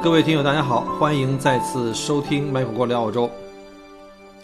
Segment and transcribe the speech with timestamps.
[0.00, 3.28] 各位听友，大家好，欢迎再次收听麦克郭聊澳洲。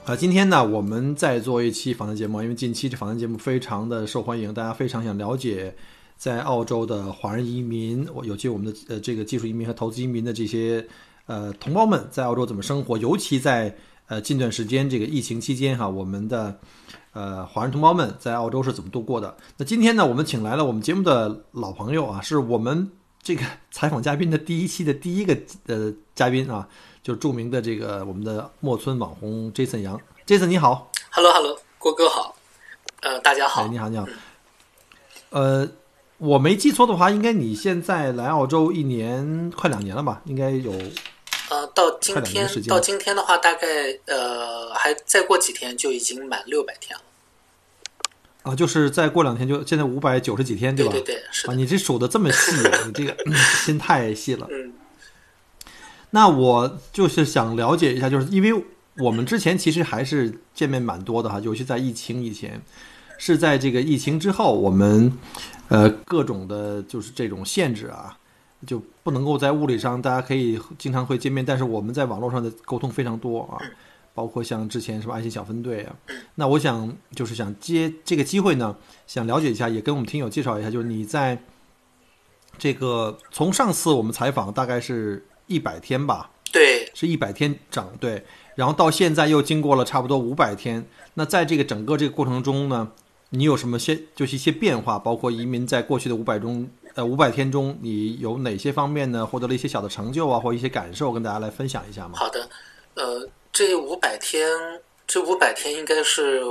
[0.04, 5.72] 啊，今天呢，我们再做一期访谈节目，因为近期这访谈节目非常的受欢迎，大家非常想了解
[6.16, 10.84] 在澳洲的华人移民，我尤其我们的呃这个技术移民和投资移民的这些
[11.26, 13.74] 呃同胞们在澳洲怎么生活，尤其在
[14.08, 16.58] 呃近段时间这个疫情期间哈，我们的
[17.12, 19.36] 呃华人同胞们在澳洲是怎么度过的？
[19.56, 22.90] 那今天呢，我们请来了我们节目的老朋友啊，是我们。
[23.24, 25.34] 这个采访嘉宾的第一期的第一个
[25.66, 26.68] 呃嘉宾啊，
[27.02, 32.36] 就是著名的这个我们的墨村网红 Jason 杨，Jason 你好，Hello Hello，郭哥好，
[33.00, 34.06] 呃大家好，你好你好，
[35.30, 35.66] 呃
[36.18, 40.20] 我没记错的话，应该你现在来澳洲一年快两年了吧？
[40.26, 40.70] 应该有，
[41.48, 43.66] 呃到今天到今天的话，大概
[44.04, 47.02] 呃还再过几天就已经满六百天了。
[48.44, 50.92] 啊，就是再过两天就现在五百九十几天，对吧？
[50.92, 52.52] 对对是啊，你这数的这么细，
[52.86, 53.16] 你这个
[53.64, 54.46] 心太细了。
[54.50, 54.72] 嗯。
[56.10, 58.64] 那我就是想了解一下，就是因为
[58.98, 62.60] 我们之前其实还是见面蛮多的哈，尤其在疫情以前，
[63.16, 65.10] 是在这个疫情之后，我们
[65.68, 68.18] 呃各种的就是这种限制啊，
[68.66, 73.56] 就不能够在物理上大家可以经常会见面，但是我们在网络上的沟通非常多啊。
[74.14, 75.96] 包括像之前什么爱心小分队啊，
[76.36, 78.76] 那我想就是想接这个机会呢，
[79.08, 81.36] 想了解一下，也跟我们听友介绍一下，就是你在
[82.56, 88.24] 这个从上次我们采访大概是一百天吧，对，是一百天整对，
[88.54, 92.92] 然后到现在又经过了差不多五百天，那在这个整个这个过程中呢，
[93.30, 94.96] 你有什么些就是一些变化？
[94.96, 102.14] 包括移民在过去的五百中呃五百天中，你有哪些方面呢获得了一些小的成就啊，或一些感受，跟大家来分享一下吗？
[102.14, 102.48] 好的，
[102.94, 103.28] 呃。
[103.54, 104.50] 这五百天，
[105.06, 106.42] 这五百天应该是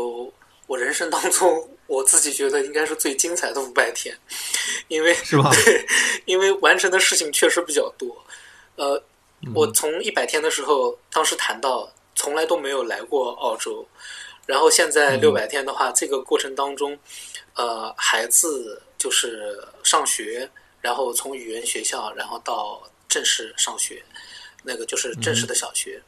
[0.67, 4.17] 我人生当中我自己觉得应该是最精彩的五百天，
[4.87, 5.51] 因为是吧？
[5.65, 5.85] 对，
[6.23, 8.25] 因为完成的事情确实比较多。
[8.77, 9.03] 呃，
[9.53, 13.85] 我从一百天的时候，当时谈到从来都没有来过澳洲，
[14.45, 16.97] 然后现在六百天的话，这个过程当中，
[17.55, 20.49] 呃，孩子就是上学，
[20.79, 24.01] 然后从语言学校，然后到正式上学，
[24.63, 26.01] 那个就是正式的小学。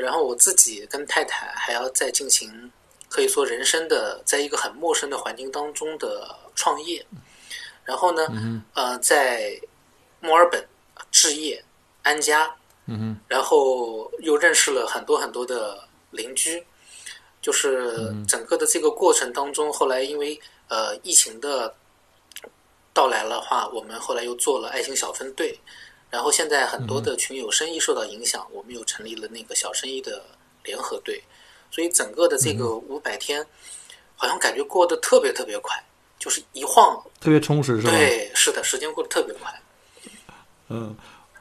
[0.00, 2.70] 然后我自己跟太太还要再进行，
[3.08, 7.04] 可以说人生的在一个很陌生的环境当中的创业。
[7.84, 8.26] 然后呢，
[8.74, 9.60] 呃，在
[10.20, 10.66] 墨尔本
[11.10, 11.64] 置业
[12.02, 12.54] 安家，
[12.86, 15.78] 嗯然后又认识了很多很多的
[16.10, 16.64] 邻居。
[17.42, 21.72] 就是整个的这个过程当中，后来因为呃疫情的
[22.92, 25.56] 到来的话，我们后来又做了爱心小分队。
[26.16, 30.24] 然后现在很多的群友生意受到影响，我们又成立了那个小生意的
[30.64, 31.22] 联合队，
[31.70, 33.44] 所以整个的这个五百天，
[34.14, 35.76] 好像感觉过得特别特别快，
[36.18, 37.90] 就是一晃特别充实，是吧？
[37.92, 39.52] 对，是的，时间过得特别快。
[40.70, 40.96] 嗯，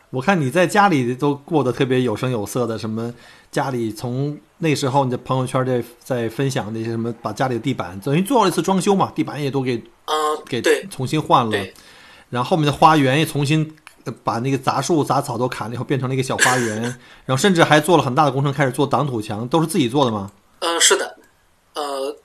[0.10, 3.14] 我看你在家里都过得特别有声有色的，什么
[3.50, 11.66] 家里从那时候你的朋友圈在在分享那些什么，把家里的地板等于做了一次装修嘛，地板也都给嗯给重新换了，
[12.30, 13.74] 然后后面的花园也重新。
[14.24, 16.82] 把那个杂树杂草都砍了以后，变成了一个小花园，
[17.26, 20.32] 然后甚至还做了很大的工程，开始做挡土墙，都是自己做的吗？
[20.60, 21.18] 嗯，是的，
[21.74, 22.18] 呃，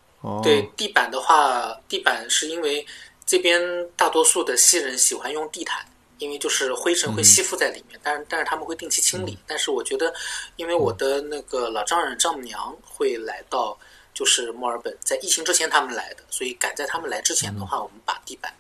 [0.42, 2.86] 对，地板的话，地板是因为
[3.26, 3.60] 这边
[3.96, 5.84] 大多数的西人喜欢用地毯，
[6.18, 9.38] 因为就是灰尘会吸附在里面，但是但是他们会定期清理。
[9.46, 10.12] 但是我觉得，
[10.56, 13.76] 因为我的那个老丈人丈母娘会来到
[14.12, 18.52] 就是墨尔本，在疫情之前他们来的，所以赶在他们来之前的话，我们把地板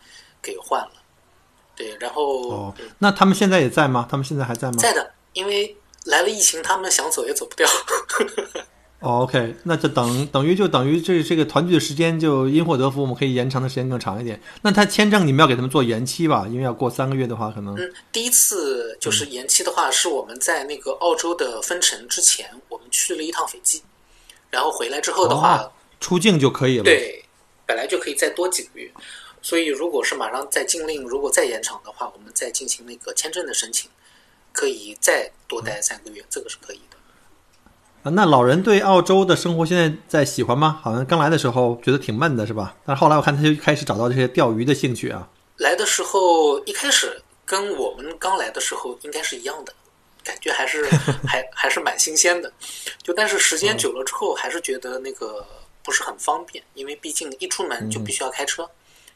[0.42, 0.92] 给换了。
[1.80, 4.06] 对，然后哦，那他们现在也在吗？
[4.10, 4.76] 他们现在还在吗？
[4.78, 5.74] 在的，因为
[6.04, 7.66] 来了疫情，他们想走也走不掉。
[9.00, 14.38] 哦，OK，那就等等于就等于这这个团聚的时间就因祸得福，我们可以延长的时间更长一点。
[14.60, 16.46] 那他签证你们要给他们做延期吧？
[16.50, 23.82] 因为要过三个月的话，可能嗯，第一次就是延期的话，是我们在那个澳洲的分城之前，我们去了一趟斐济，
[24.50, 25.66] 然后回来之后的话，
[25.98, 26.84] 出境就可以了。
[26.84, 27.24] 对，
[27.64, 28.92] 本来就可以再多几个月。
[29.42, 33.90] 所以，如果是马上再禁令，如果再延长的话，我们再进行那个签证的申请，
[34.52, 36.96] 可以再多待三个月，这个是可以的。
[38.02, 40.78] 啊，那老人对澳洲的生活现在在喜欢吗？
[40.82, 42.76] 好像刚来的时候觉得挺闷的，是吧？
[42.84, 45.28] 但是后来我看他就开始找到这些钓鱼的兴趣啊。
[45.56, 49.72] 来的时候一开始跟我们刚来的时候应该是一样的，
[50.22, 50.86] 感觉还是
[51.26, 52.52] 还还是蛮新鲜的。
[53.02, 55.46] 就但是时间久了之后，还是觉得那个
[55.82, 58.68] 不是很方便，因为毕竟一出门就必须要开车。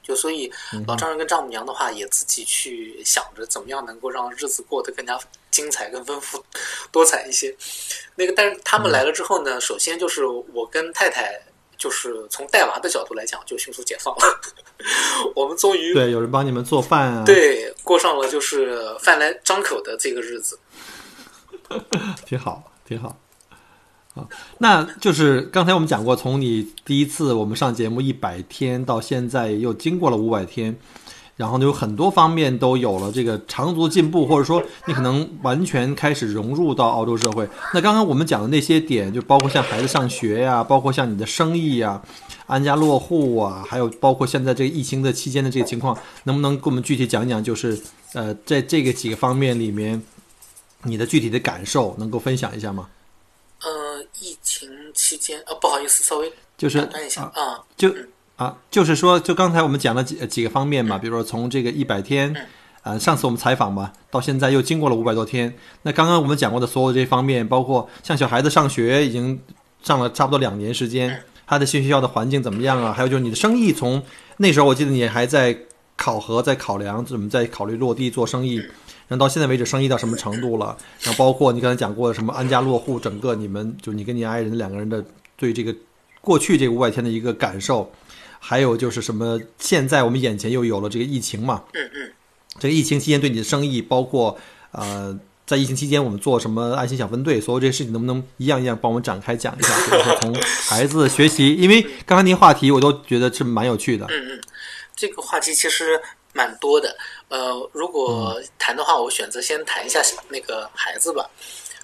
[0.05, 0.53] 就所以
[0.87, 5.19] 老丈人跟丈母娘的话，也自己去想着怎么样能够让日子过得更加
[5.51, 6.45] 精彩、更丰富、
[6.93, 7.57] 多彩一些。
[8.15, 11.41] 那个，但是他们来了之后呢，首先就是我跟太太，
[11.79, 14.41] 就是从带娃的角度来讲，就迅速解放了。
[15.35, 20.59] 我们终于对有人帮你们做饭啊，对过上了就是饭来张口的这个日子，
[22.27, 23.17] 挺好，挺好。
[24.15, 24.25] 啊，
[24.59, 30.77] 那就是刚才我们讲过，从你第一次我们上节目一百天到现在又经过了五百天，
[31.37, 37.49] 然后呢有很多方面都有了这个长足的进步，或者说你可能完全开始融入到澳洲社会。
[37.73, 42.01] 那刚刚我们讲的那些点，就包括像孩子上学呀，包括像你的生意呀、
[42.47, 47.43] 安家落户啊，还有包括现在这个疫情的期间的这个情况，能不能给我们具体讲讲？
[47.43, 47.77] 就是
[48.13, 50.01] 呃，在这个几个方面里面，
[50.85, 52.87] 你的具体的感受能够分享一下吗？
[54.25, 57.95] 呃，疫情期间，呃，不好意思，稍微就是打断一下啊，就
[58.37, 62.35] 啊，就是说，就刚才我们讲了几几个方面嘛，比如说从这个一百天，
[62.83, 65.55] 呃，上次我们采访嘛，到现在又经过了五百多天。
[65.83, 69.39] 那刚刚我们讲过的所有这些方面，包括像小孩子上学已经
[69.83, 72.93] 上了差不多两年时间，他的新学校的环境怎么样啊？
[72.93, 74.03] 还有就是你的生意，从
[74.39, 75.57] 那时候我记得你还在
[75.97, 78.63] 考核、在考量怎么在考虑落地做生意。
[79.07, 80.77] 然后到现在为止，生意到什么程度了？
[81.03, 85.05] 然后包括你刚才讲过的什么安家落户，整个你们就你跟你爱人两个人的
[85.37, 85.75] 对这个
[86.23, 87.93] 过去这个五百天的一个感受，
[88.39, 89.39] 还有就是什么？
[89.59, 91.63] 现在我们眼前又有了这个疫情嘛？
[91.75, 92.13] 嗯嗯。
[92.59, 94.39] 这个疫情期间对你的生意，包括
[94.71, 95.15] 呃，
[95.47, 99.75] 在疫情期间我们做什么爱心小分队，所有这些事情能不能一样一样帮我们展开讲一下？
[99.91, 100.35] 比如说从
[100.69, 104.07] 孩子学习，因为刚才那些话题我都觉得是蛮有趣的。
[104.07, 104.41] 嗯嗯，
[104.97, 106.01] 这个话题其实。
[106.35, 106.95] 蛮多的，
[107.29, 111.31] 呃，如果谈的话，我选择先谈一下那个孩子吧，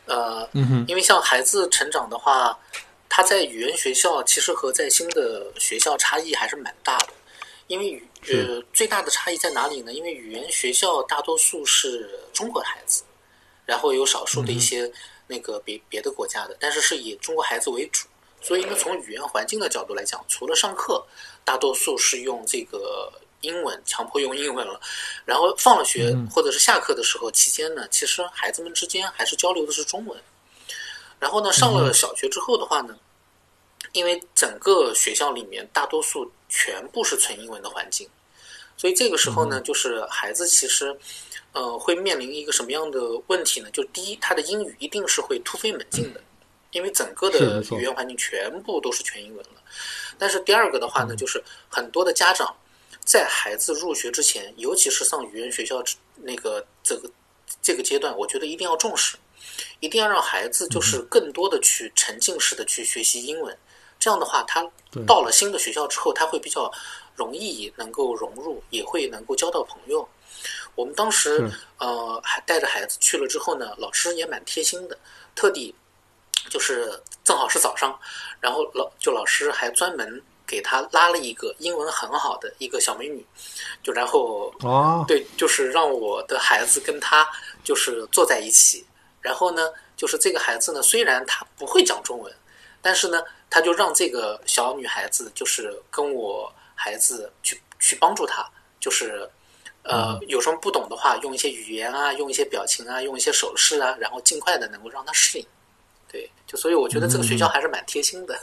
[0.06, 0.46] 呃，
[0.88, 2.58] 因为像孩子成长的话，
[3.08, 7.10] 他在语言学校其实和在新的学校差异还是蛮大的，
[7.68, 9.92] 因为语呃最大的差异在哪里呢？
[9.92, 13.04] 因为语言学校大多数是中国孩子，
[13.64, 14.90] 然后有少数的一些
[15.28, 18.08] 那个别别的国家的，但是是以中国孩子为主，
[18.40, 21.06] 所以呢，从语言环境的角度来讲，除了上课，
[21.44, 23.12] 大多数是用这个。
[23.40, 24.80] 英文强迫用英文了，
[25.24, 30.20] 然后放了学或者是下课的时候期间呢，其实孩子们之间还是交流的是中文。
[31.18, 32.96] 然后呢，上了小学之后的话呢，
[33.92, 38.08] 因为整个学校里面大多数全部是纯英文的环境，
[38.76, 40.96] 所以这个时候呢，就是孩子其实
[41.52, 43.70] 呃会面临一个什么样的问题呢？
[43.70, 46.20] 就第一，他的英语一定是会突飞猛进的，
[46.72, 49.60] 因为整个的语言环境全部都是全英文了。
[50.18, 52.54] 但是第二个的话呢，就是很多的家长。
[53.04, 55.82] 在孩子入学之前，尤其是上语言学校
[56.16, 57.10] 那个这个
[57.60, 59.16] 这个阶段，我觉得一定要重视，
[59.80, 63.56] 一定要让孩子就是更多的去沉浸式的去学习英文。
[63.98, 64.62] 这样的话，他
[65.06, 66.72] 到了新的学校之后，他会比较
[67.16, 70.08] 容易能够融入，也会能够交到朋友。
[70.74, 74.96] 我们当时呃还带着孩子去了之后呢，老师也蛮贴心的，
[75.34, 75.74] 特地
[76.48, 77.98] 就是正好是早上，
[78.40, 80.22] 然后老就老师还专门。
[80.50, 83.24] 给他拉了一个英文很好的一个小美女，
[83.84, 87.24] 就然后哦，对，就是让我的孩子跟他
[87.62, 88.84] 就是坐在一起，
[89.20, 92.34] 然后呢，就是这个孩子呢，虽然他不会讲中文，
[92.82, 98.44] 但是呢，他就让这个小女孩子就是跟我孩子去去帮助他，
[98.80, 99.30] 就是
[99.84, 105.46] 呃有什么不懂的话，用一些语言啊，用一些表情啊，用一些手势啊，然后尽快的能够让他适应。
[106.10, 108.34] 对，就所以我觉得这个学校还是蛮贴心的。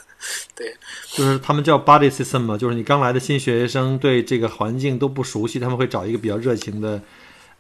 [0.55, 0.73] 对，
[1.11, 7.01] 就是他们叫 body system 嘛，就是你刚来的新学生对这个环境都不熟悉，他们会找一个比较热情的，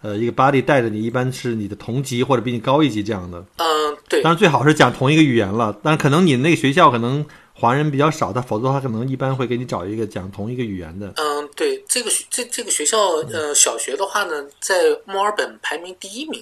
[0.01, 3.45] 呃，一个 body 带着你，一般是你的同级或者比你高一级这样的。
[3.57, 4.21] 嗯，对。
[4.21, 11.13] 当然最好是讲同一个语言了，但可能你那个学校可能华人比较少，他否则他可能一般会给你找一个讲同一个语言的。
[11.17, 12.97] 嗯，对，这个这这个学校
[13.31, 16.41] 呃，小学的话呢，在墨尔本排名第一名，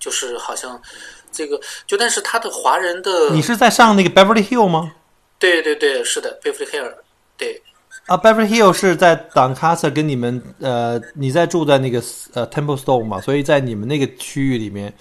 [0.00, 0.80] 就是好像。
[1.32, 4.92] 这个就，但是他的华人的，你是在上那个 Beverly Hill 吗？
[5.38, 6.92] 对对对，是的，Beverly Hill，
[7.36, 7.62] 对。
[8.06, 12.02] 啊，Beverly Hill 是在 Doncaster 跟你们呃，你在住在那个
[12.34, 14.92] 呃 Templestowe 嘛，所以在你们那个区域里面，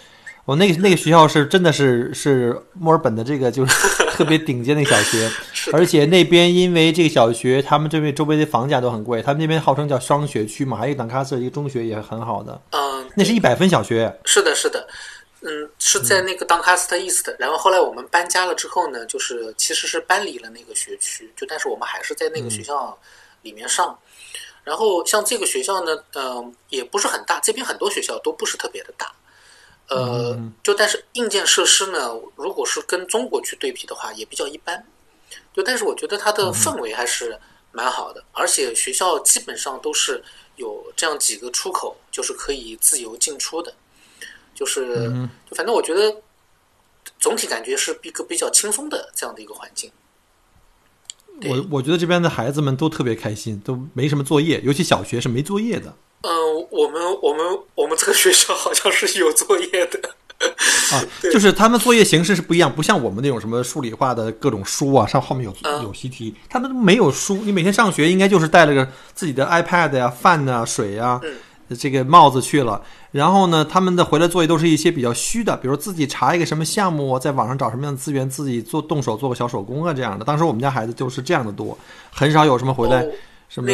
[0.46, 3.74] 我那个那个学校是真的是是墨尔本的这个就是
[4.14, 5.28] 特别顶尖的小学，
[5.74, 14.88] 而且那边因为这个小学，他们这边周边的房价都很贵，他们那边号称叫双学区嘛，还有 Doncaster 一个中学也很好的，嗯，那是一百分小学，是的，是的。
[15.42, 22.98] 嗯，是在那个 Doncaster East，然后后来我们搬家了之后呢，就是其实是搬离了那个学区，就但是我们还是在那个学校
[23.42, 23.98] 里面上。
[24.64, 29.12] 然后像这个学校呢，嗯、也不是很大，这边很多学校都不是特别的大。
[29.90, 34.86] 呃，就但是硬件设施呢，如果是跟中国去对比的话，也比较一般。
[35.54, 37.36] 就但是我觉得它的氛围还是
[37.72, 40.24] 蛮好的，而且学校基本上都是
[40.58, 43.74] 有这样几个出口，就是可以自由进出的。
[44.62, 45.12] 就是，
[45.50, 46.16] 就反正我觉得
[47.20, 49.90] 总体感觉是一个比较轻松的这样的一个环境。
[51.46, 55.92] 我我觉得这边的孩子们都特别开心，都没什么作业，尤其小学是没作业的
[56.22, 56.32] 嗯、
[56.70, 60.00] 我们我们我们这个学校好像是有作业的。
[60.92, 61.02] 啊，
[61.34, 71.20] 就是他们作业形式是不一样，不像我们那种什么数理化的各种书啊，上后面有嗯有习题，他们没有书，你每天上学应该就是带了个自己的 iPad 呀、饭呐、水呀、
[71.76, 72.82] 这个帽子去了。
[73.12, 80.24] 然后呢，他们的回来作业都是一些比较虚的，比如自己查一个什么项目，在网上找什么样的资源，自己做动手做个小手工啊这样的。
[80.24, 81.78] 当时我们家孩子就是这样的多，
[82.12, 83.12] 很少有什么回来哦
[83.50, 83.70] 什么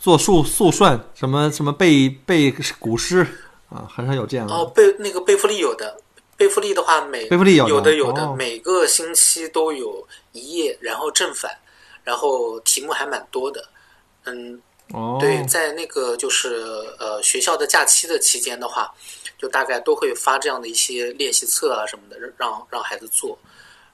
[0.00, 3.24] 做速速算，什么什么背背古诗
[3.68, 4.52] 啊，很少有这样的。
[4.52, 5.96] 哦，贝那个贝弗利有的，
[6.36, 11.48] 贝弗利的话每贝弗利有的有的有的、哦每个星期都有一页，然后正反，
[12.02, 13.64] 然后题目还蛮多的。
[14.24, 14.58] 嗯，
[14.94, 16.62] 哦，对，在那个就是
[17.00, 18.94] 呃学校的假期的期间的话，
[19.36, 23.36] 就大概都会发这样的一些练习册啊什么的，让让孩子做。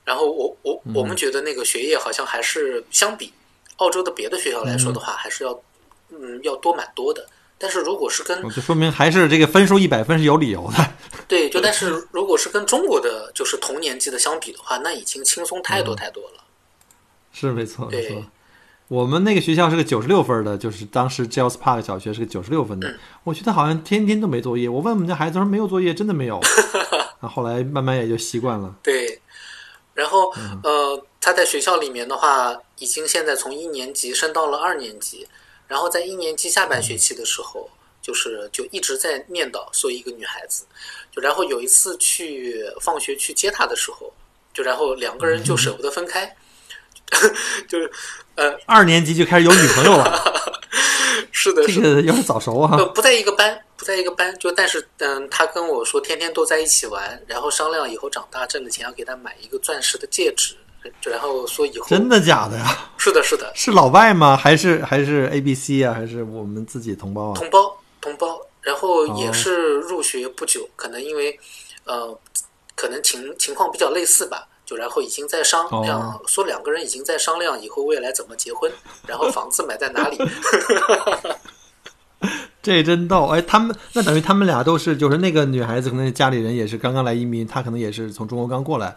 [0.04, 3.32] 然后我我我们觉得那个学业好像还是相比
[3.76, 5.58] 澳洲的别的学校来说的话，还是要
[6.10, 7.26] 嗯要多蛮多的。
[7.56, 10.86] 但是如果是跟就说明还是这个分数一百分是有理由的。
[11.28, 16.44] 对，就但是如果是跟中国的就是同年级的相比的话，那已经轻松太多太多了。
[17.32, 18.22] 是没错，没错。
[18.90, 22.92] 我们那个学校是个九十六分的，就是当时 j e l s Park 小学是个九十六分的。
[23.22, 24.68] 我觉得好像天天都没作业。
[24.68, 26.40] 我问我们家孩子说没有作业，真的没有。
[27.22, 28.74] 那，后来慢慢也就习惯了。
[28.82, 29.20] 对，
[29.94, 35.24] 然后呃，他在学校里面的话，已经现在从一年级升到了二年级，
[35.68, 37.70] 然后在一年级下半学期的时候，
[38.02, 40.64] 就是就一直在念叨说一个女孩子，
[41.12, 44.12] 就然后有一次去放学去接她的时候，
[44.52, 46.36] 就然后两个人就舍不得分开，
[47.68, 47.88] 就是
[48.40, 50.18] 呃，二年级就开始有女朋友了，
[51.30, 51.94] 是的，这是的。
[51.96, 52.86] 个有点早熟啊呃，。
[52.86, 60.56] 不在一个班，不在一个班，就但是嗯，他跟我说天天都在一起玩，然后商量以后长大挣的钱要给他买一个钻石的戒指，
[61.02, 62.90] 然后说以后真的假的呀？
[62.96, 64.34] 是的，是的，是老外吗？
[64.34, 65.92] 还是还是 A B C 啊？
[65.92, 67.34] 还是我们自己同胞啊？
[67.36, 71.38] 同胞同胞，然后哦也是入学不久，可能因为
[71.84, 72.18] 呃，
[72.74, 74.46] 可能情情况比较类似吧。
[74.70, 78.70] 就然后已经在商量，哦说两个人已经在商量以后未来怎么结婚，
[79.04, 80.16] 然后房子买在哪里。
[82.62, 83.26] 这真逗！
[83.26, 88.94] 哎，他们那等于他们俩都是，就是那个女孩子可能家里人也是刚刚来移民，她可能也是从中国刚过来，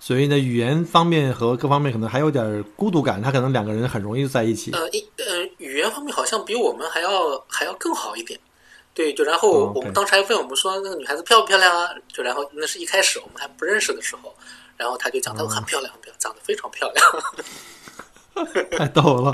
[0.00, 4.72] 所以呢，语言方面和各方面可能还有点孤独感，她可能两个人很容易就在一起。
[4.72, 8.40] 呃，一呃，语言方面好像比我们还要还要更好一点。
[8.94, 11.90] 对，就然后哦我们当时还问我们说那个女孩子漂不漂亮啊？
[12.08, 14.32] 就然后那是一开始我们还不认识的时候，
[14.76, 17.04] 然后他就讲她很漂亮，很漂亮，长得非常漂亮。
[18.76, 19.32] 太逗了，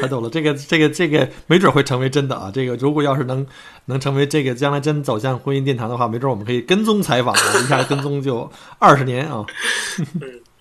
[0.00, 0.30] 太逗了！
[0.30, 2.52] 这个这个这个没准会成为真的啊！
[2.54, 3.44] 这个如果要是能
[3.86, 9.44] 能成为这个将来真走向婚姻殿堂的话，没准我们可以跟踪采访啊， 一下跟踪就二十年啊！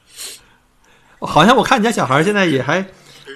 [1.21, 2.83] 好像我看你家小孩现在也还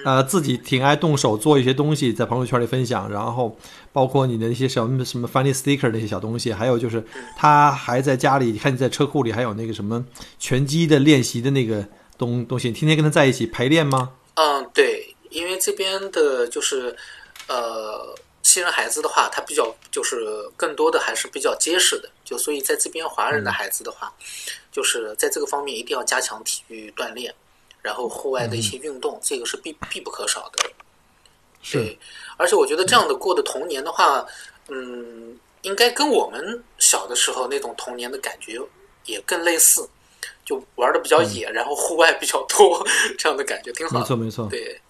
[0.04, 3.56] 呃自己挺爱动手做一些东西，在朋友圈里分享，然后
[3.96, 7.02] 包括你的一些什么什么 funny sticker 那些小东西，还有就是
[7.34, 10.04] 他还在家里看你在车库里还有那个什么
[10.38, 11.82] 拳击的练习的那个
[12.18, 14.12] 东东西，你天天跟他在一起排练吗？
[14.34, 16.94] 嗯，对，因为这边的就是
[17.48, 20.26] 呃，西人孩子的话，他比较就是
[20.58, 24.12] 更多的还是比较结实的，就所以在这边华人的孩子的话，
[24.70, 27.34] 就是在这个方面一定要加强体育锻炼，
[27.80, 30.68] 然后户外的一些运动，这个是必必不可少的。
[31.62, 31.98] 是对，
[32.36, 34.24] 而且我觉得这样的过的童年的话，
[34.68, 38.58] 嗯，应该跟我们小的时候那种童年的感觉
[39.04, 39.88] 也更类似，
[40.44, 42.86] 就玩的比较野，然后户外比较多，
[43.18, 43.98] 这样的感觉挺好。
[43.98, 44.80] 没错没错，对，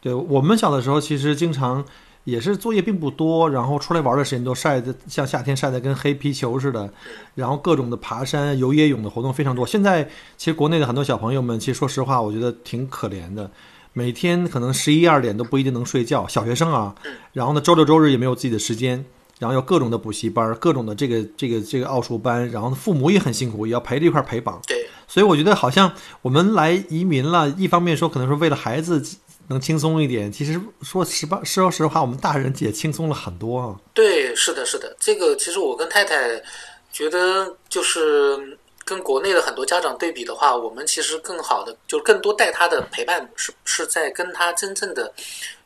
[0.00, 1.84] 对我们小的时候其实经常
[2.24, 6.92] 也是作业并不多，然后出来玩的时间都晒的像夏天晒得跟黑皮球似的，
[7.36, 9.64] 然后各种的爬山、游野泳的活动非常多。
[9.64, 10.02] 现在
[10.36, 13.48] 其实国内的很多小朋友们，其实说实话，我觉得挺可怜的。
[13.98, 16.94] 每天可能十一二点都不一定能睡觉，小学生啊，
[17.32, 19.02] 然后呢，周六周日也没有自己的时间，
[19.38, 24.60] 然后有各种的补习班，各种的这个这个这个奥数班，然后父母也很辛苦，也要陪着一块儿陪绑。
[24.66, 29.02] 对，所以我觉得好像我们来移民了，一方面说可能是为了孩子
[29.48, 33.74] 能轻松一点，其实说实话，说实话，我们大人也轻松了很多啊。
[33.94, 36.14] 对，是的，是的，这个其实我跟太太
[36.92, 45.12] 觉得就是跟国内的很多家长对比的话，我们其实更好的就更多带他的陪伴是是在跟他真正的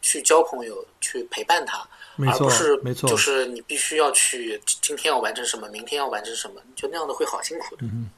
[0.00, 1.86] 去交朋友，去陪伴他，
[2.16, 7.82] 没错而不是没错就是你必须要去今天要完成什么，明天要完成什么，就那样的会好辛苦的。
[7.84, 8.10] 嗯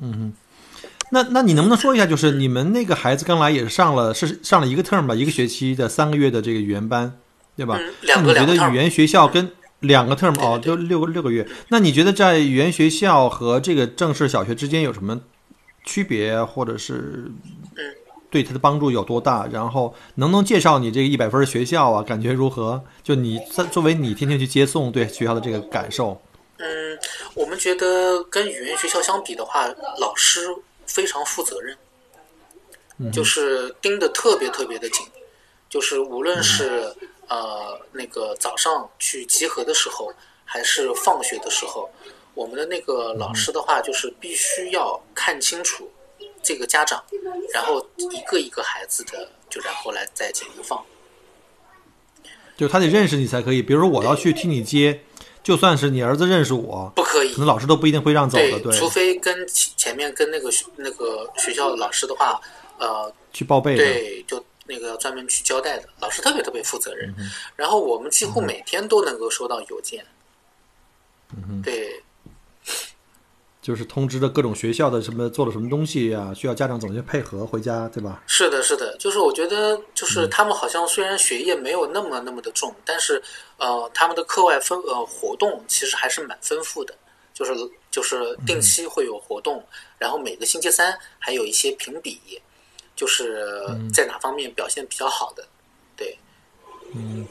[0.00, 0.34] 嗯
[1.10, 7.18] 那那你能不能说一下，就是你们那个孩子刚来也是上了是上了一个 term 吧，一个学期的三个月的这个语言班，
[7.56, 7.78] 对吧？
[7.80, 9.50] 嗯两个那你觉两个得语言学校跟
[9.80, 11.46] 两个 term 哦，对就六个六个月。
[11.68, 15.20] 那你觉得在语言学校和这个正式小学之间有什么
[15.84, 17.30] 区别，或者是
[17.76, 17.94] 嗯
[18.30, 19.46] 对他的帮助有多大？
[19.50, 22.02] 然后能不能介绍你这个一百分学校啊？
[22.02, 22.82] 感觉如何？
[23.02, 26.20] 就你在作为你天天去接送，对学校的这个感受？
[26.58, 26.98] 嗯，
[27.34, 29.66] 我们觉得跟语言学校相比的话，
[29.98, 30.46] 老师
[30.86, 35.06] 非常负责任，就是盯得特别特别的紧，
[35.70, 36.94] 就是无论是
[37.30, 40.12] 呃那个早上去集合的时候，
[40.44, 41.88] 还是放学的时候，
[42.34, 45.90] 我们的那个老师的话，就是必须要看清楚
[46.42, 47.02] 这个家长，
[47.54, 50.84] 然后一个一个孩子的，就然后来再进行放。
[52.56, 53.62] 就他得认识你才可以。
[53.62, 55.00] 比如说我要去替你接，
[55.42, 58.60] 就算是你儿子认识我，不可以可能老师都不一定会让走的。
[58.60, 62.38] 对，除非跟前前面跟那个那个学校的老师的话，
[62.78, 63.76] 呃，去报备。
[63.76, 67.14] 对，就那个要专门去交代的，老师特别特别负责嗯任。
[67.56, 70.06] 然后我们几乎每天都能够收到邮件，
[71.64, 72.02] 对。
[73.62, 78.22] 就是通知的各种学校的什么做了什么东西啊，需要家长怎么去配合回家，对吧？
[78.26, 80.30] 是的，是的，就是我觉得，就是嗯。
[80.30, 83.22] 他们好像虽然学业没有那么那么的重，但是
[83.58, 86.94] 呃，他们的课外分呃活动其实还是蛮丰富的，
[87.34, 87.52] 就是
[87.90, 89.62] 就是定期会有活动，
[89.98, 92.18] 然后每个星期三还有一些评比，
[93.00, 95.42] 就是嗯在哪方面表现比较好的，
[95.96, 96.18] 对，
[96.94, 97.26] 嗯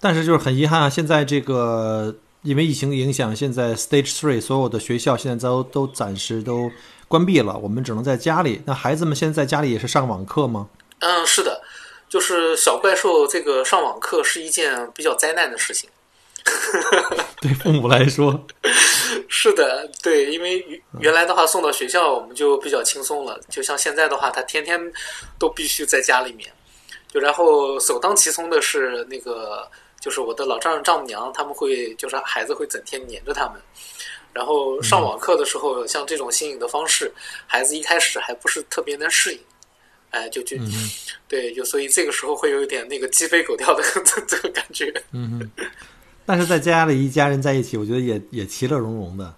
[0.00, 6.72] 但是就是很遗憾啊，现在这个因为疫情影响，现在 Stage Three 所有的学校现在都都暂时都
[7.08, 8.62] 关闭了，我们只能在家里。
[8.64, 10.70] 那孩子们现在在家里也是上网课吗？
[11.00, 11.60] 嗯，是的，
[12.08, 15.90] 就是小怪兽这个上网课是一件比较灾难的事情。
[17.42, 18.46] 对父母来说，
[19.46, 24.80] 是的，对，因为原原来的话送到学校我们就比较轻松了，就像现在的话，他天天
[25.38, 26.52] 都必须在家里面，
[27.06, 33.62] 就然后首当其冲的是那个就是我的老丈人丈母娘，他们会就是孩子会整天黏着他们，
[34.32, 37.12] 然后上网课的时候，像这种新颖的方式，
[37.46, 39.40] 孩子一开始还不是特别能适应。
[40.10, 40.56] 哎，就就、
[41.28, 44.92] 对，就所以这个时候会有一点那个鸡飞狗跳的 这这个感觉。
[46.26, 49.34] 但是在家里一家人在一起，我觉得也也其乐融融的。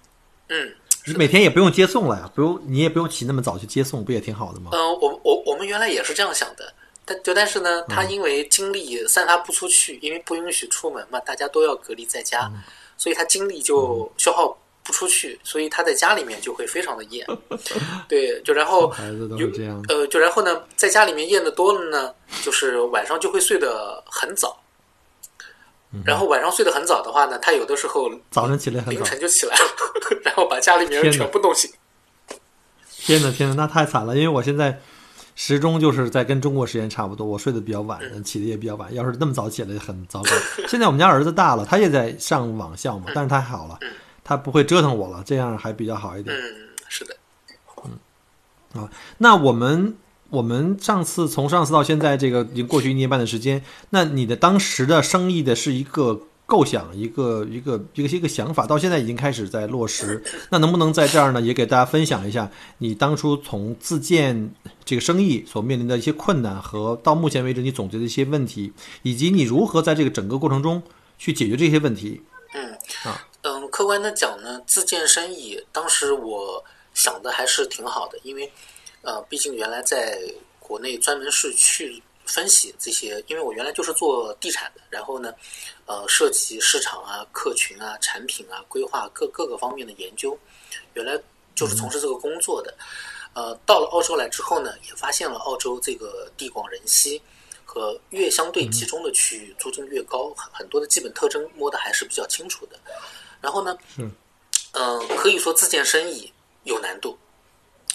[0.48, 0.72] 嗯，
[1.06, 4.70] 你每天也不用接送了呀，不用你也不用起那么早去接送，不也挺好的吗？
[4.72, 6.72] 嗯、我我我们原来也是这样想的，
[7.04, 12.50] 但就但是呢，他因为精力散发不出去，因为不允许出门嘛，大家都要隔离在家，
[12.96, 17.26] 所以他精力就消耗不出去，所以他在家里面就会非常的厌。
[18.08, 19.84] 对，就然后孩子都这样。
[19.88, 24.58] 呃，就然后呢，在家里面厌的多了呢，就是晚上就会睡得很早。
[26.04, 29.62] 然后晚上睡得很早的话呢，他有的时候早晨起来很凌早，晨就起来了，
[30.22, 31.70] 然后把家里面人全部弄醒。
[32.90, 34.14] 天哪天哪，那太惨了！
[34.14, 34.80] 因为我现在
[35.34, 38.92] 时钟就是在跟中国时间差不多，我睡得比较晚，起的也比较晚。
[38.94, 40.30] 要是那么早起来，很糟糕。
[40.68, 43.78] 现在我们家儿子大了，他也在上网校嘛，但是他还好了，
[44.22, 46.36] 他不会折腾我了，这样还比较好一点。
[46.36, 47.16] 嗯，是的。
[47.84, 49.96] 嗯，啊那我们
[50.30, 60.22] 我们上次从上次到现在，这个已经过去一年半的时间，那你的当时的生意的是一个构想，一个一个一个一个想法，到现在已经开始在落实。
[60.50, 64.50] 那能不能在这儿呢，也给大家分享一下你当初从自建
[64.84, 70.82] 这个生意所面临的一些困难和到目前为止你总结的一些问题，以及你如何在这个整个过程中
[71.18, 72.22] 去解决这些问题？
[72.54, 72.72] 嗯
[73.04, 76.62] 啊嗯，客观的讲呢，自建生意，当时我
[76.92, 78.50] 想的还是挺好的，因为
[79.02, 80.20] 呃，毕竟原来在
[80.58, 85.32] 国内专门是去分析这些，因为我原来就是做地产的，然后呢，
[85.86, 90.38] 呃，涉及市场啊、客群啊、产品啊、规划各各个方面的研究，
[90.94, 91.18] 原来
[91.54, 92.74] 就是从事这个工作的。
[93.34, 97.20] 呃，到了澳洲来之后呢，也发现了澳洲这个地广人稀。
[97.70, 102.80] 和越相对集中的区域，租金越高，很很多的基本特征摸得还是比较清楚的。
[103.42, 104.10] 然后呢，嗯，
[104.72, 106.32] 嗯、可以说自建生意
[106.64, 107.18] 有难度，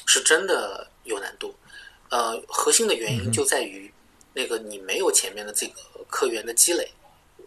[0.06, 1.54] 是真的有难度。
[2.10, 3.92] 呃，核心的原因就在于
[4.34, 6.88] 那个你没有前面的这个客源的积累，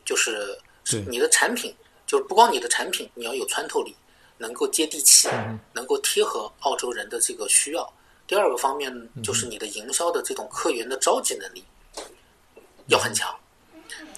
[0.05, 1.75] 就是对你的产品，
[2.07, 3.95] 就是不光你的产品，你要有穿透力，
[4.38, 5.29] 能够接地气，
[5.73, 7.92] 能够贴合澳洲人的这个需要。
[8.27, 8.92] 第二个方面
[9.23, 11.64] 就是你的营销的这种客源的召集能力
[12.88, 13.33] 要很强。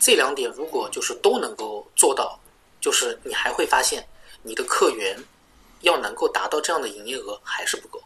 [0.01, 2.41] 这两点如果就是都能够做到，
[2.81, 4.07] 就是你还会发现
[4.43, 5.15] 你的客源
[5.83, 8.01] 要能够达到这样的营业额还是不够。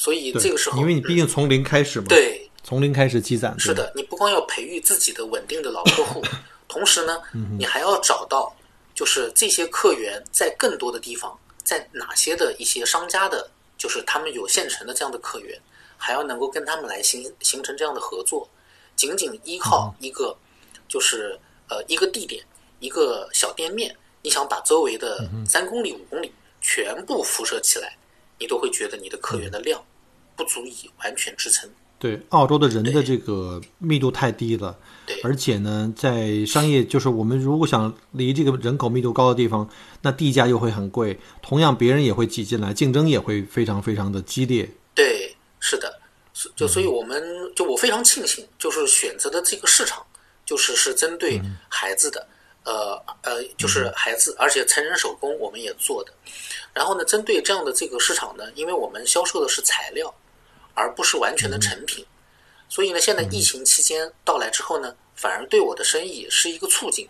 [0.00, 6.24] 所以这个时候，因为你毕竟从零开始嘛，对，从零开始积攒，是的，你不光要培育自己的稳定的老客户，
[6.66, 7.20] 同时呢，
[7.58, 8.50] 你还要找到
[8.94, 15.60] 就是这些客源在更多的地方，在哪些的一些商家的，就是他们有现成的这样的客源，
[15.98, 18.48] 还要能够跟他们来形形成这样的合作。
[18.96, 20.34] 仅仅依靠一个
[20.88, 22.42] 就是呃一个地点
[22.78, 26.32] 一个小店面，你想把周围的三公里五公里
[26.62, 27.98] 全部辐射起来，
[28.40, 29.80] 你都会觉得你的客源的量。
[30.36, 31.68] 不足以完全支撑。
[31.98, 34.74] 对，澳洲的人的这个密度太低了，
[35.04, 39.68] 对，而且呢，在商业就是我们如果想离这个人口密度高的地方，
[40.00, 44.66] 那地价又会很贵，同样别人也会挤进来，竞争也会非常非常的激烈。
[44.94, 46.00] 对，是的，
[46.56, 47.22] 就所以我们
[47.54, 50.02] 就我非常庆幸，就是选择的这个市场
[50.46, 52.26] 就是是针对孩子的，
[52.64, 56.12] 呃呃，就是孩子，而且成人手工我们也做的。
[56.72, 60.14] 然后呢，针对这样的这个市场呢，因为我们销售的是材料。
[60.72, 62.06] 而不是完全的成品，
[62.66, 67.06] 所以呢，现在疫情期间到来之后呢，反而对我的生意是一个促进，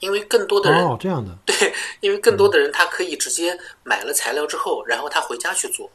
[0.00, 1.30] 因为更多的人哦这样的。
[1.46, 5.88] 对，因为更多的人他可以直接买了材料之后，然后他回家去做。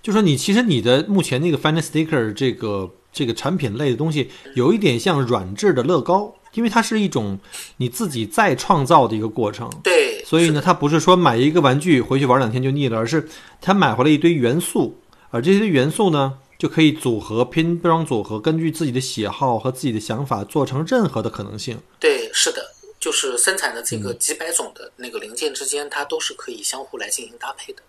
[0.00, 7.38] 就说你其实你的目前那个 Fine Sticker 这个这个产品类的东西，有一点像软质的乐高，因为它是一种
[7.76, 9.70] 你自己再创造的一个过程。
[9.82, 13.28] 对，所以呢，它不是说买一个玩具回去玩两天就腻了，而是
[13.60, 15.00] 他买回来一堆元素。
[15.30, 21.78] 而这些元素呢，就可以组合拼装组合，根据自己的喜好和自己的想法做成任何的可能性。
[22.00, 22.62] 对，是的，
[22.98, 27.82] 就是生产的这个几百种的那个零件之间，它都是可以相互来进行搭配的。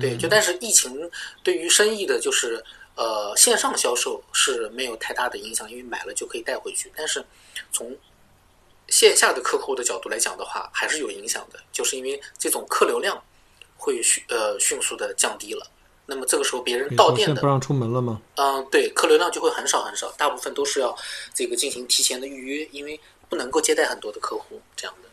[0.00, 0.92] 对，就但是疫情
[1.42, 2.62] 对于生意的，就是
[2.94, 6.92] 呃线上销售是没有太大的影响，因为买了就可以带回去。
[6.96, 7.24] 但是
[7.72, 7.96] 从
[8.88, 13.20] 线下的客户的角度来讲的话，还是有影响的，就是因为这种客流量
[13.76, 15.66] 会迅呃迅速的降低了。
[16.06, 18.20] 那么这个时候，别人到店的不让出门了吗？
[18.34, 20.94] 嗯，对，客流量就会很少很少，大部分都是要
[21.32, 25.08] 这个进行提前的预约，因为不能够接待很多的客户这样的。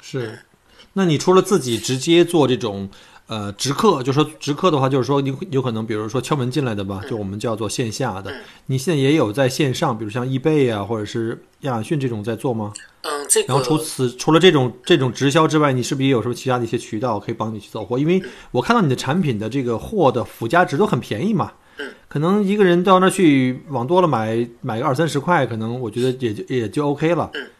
[0.00, 0.44] 是，
[0.92, 2.90] 那你除了自己直接做这种
[3.32, 8.30] 呃直客，就说直客的话，就是说你有可能，比如说敲门进来的吧，就我们叫做线下的，
[8.66, 12.74] 你现在也有在线上，比如像易贝啊，或者是亚马逊这种在做吗？
[13.02, 13.48] 嗯，这个。
[13.48, 17.98] 然后除此除了这种这种直销之外，你是不是也有什么其他的一些渠道可以帮你去走货？
[17.98, 21.52] 因为我看到你的产品的这个货的附加值都很便宜嘛。
[21.78, 21.90] 嗯。
[22.08, 27.30] 可能一个人到那去往多了买买个二三十块，可能我觉得也就也就 OK 了。
[27.32, 27.50] 嗯。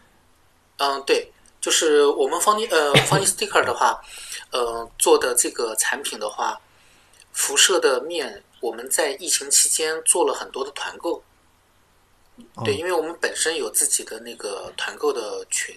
[0.79, 1.31] 嗯，对，
[1.61, 3.97] 就是我们方尼呃方尼 sticker 的话，
[4.53, 6.61] 呃做的这个产品的话，
[7.33, 11.23] 辐射的面我们在疫情期间做了很多的团购。
[12.65, 15.77] 对，因为我们本身有自己的那个团购的群，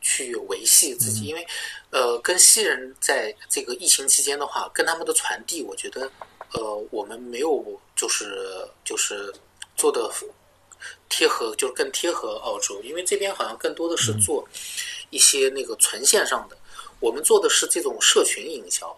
[0.00, 1.24] 去维系自己。
[1.24, 1.44] 因为，
[1.90, 6.08] 呃，跟西人在这个疫情期间的话，跟他们的传递，我觉得，
[6.52, 9.34] 呃，我们没有就是就是
[9.76, 10.08] 做的
[11.08, 12.80] 贴合，就是更贴合澳洲。
[12.82, 14.48] 因为这边好像更多的是做
[15.10, 16.56] 一些那个纯线上的，
[17.00, 18.96] 我们做的是这种社群营销，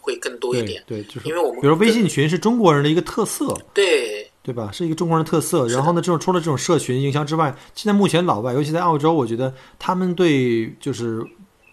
[0.00, 0.82] 会更多一点。
[0.86, 3.56] 对，就是因为我们比如微信群是中国人的一个特色。
[3.72, 4.28] 对。
[4.44, 4.72] 对吧？
[4.72, 5.68] 是一个中国人特色。
[5.68, 11.24] 然后呢，这种除了这种社群营销之外，现在目前老外，尤其在澳洲，我觉得他们对就是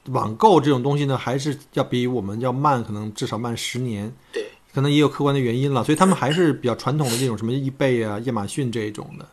[0.10, 4.16] 网购这种东西呢，还是要比我们要慢，可能至少慢十年。
[4.32, 9.28] 对，可能也有客观的原因了，所以他们还是比较传统的这种什么易贝啊、亚马逊这一种的。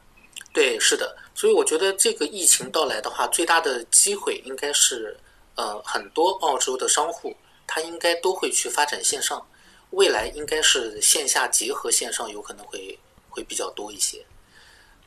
[0.54, 1.14] 对，是的。
[1.34, 5.14] 所以我觉得这个疫情到来的话，最大的机会应该是，
[5.56, 9.44] 呃，很多澳洲的商户他应该都会去发展线上，
[9.90, 12.98] 未来应该是线下结合线上，有可能会。
[13.28, 14.24] 会比较多一些，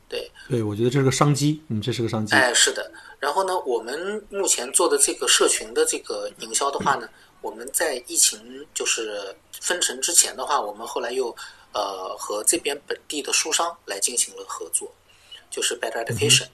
[0.07, 2.35] 对对，我觉得这是个商机，嗯，这是个商机。
[2.35, 2.91] 哎，是的。
[3.19, 7.09] 然后呢，我们目前做的这个社群的这个营销的话呢，
[7.41, 11.35] 我们在疫情就是分成之前的话，我们后来又
[11.73, 14.93] 呃和这边本地的书商来进行了合作，
[15.49, 16.49] 就是 Better Education。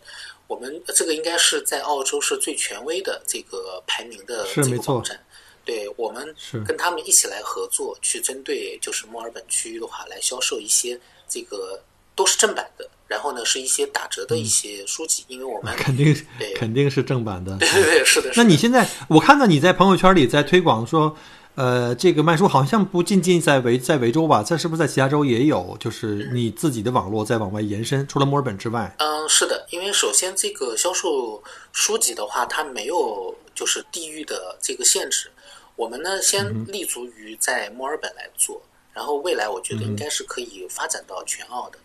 [0.47, 5.19] 我们这个应该是在澳洲是最权威的这个排名的这个网站。
[5.63, 10.99] 对，我们跟他们一起来合作，去针对就是墨尔本区域的话来销售一些。
[11.27, 11.81] 这个
[12.13, 16.15] 都是正版的，然后呢是一些打折的一些书籍，因为我们肯定
[16.55, 18.31] 肯定是正版的，对对对，是的。
[18.35, 21.17] 那你现在我看到你在朋友圈里在推广说，
[21.55, 24.43] 呃，这个卖书好像不仅仅在维在维州吧？
[24.43, 25.77] 这是不是在其他州也有？
[25.79, 28.93] 就是你自己的网络在往外延伸，除了墨尔本之外？
[28.99, 31.41] 嗯，是的，因为首先这个销售
[31.71, 35.31] 书籍的话，它没有就是地域的这个限制，
[35.77, 38.61] 我们呢先立足于在墨尔本来做。
[38.91, 41.79] 然后未来我觉得应该是可以发展到全澳的，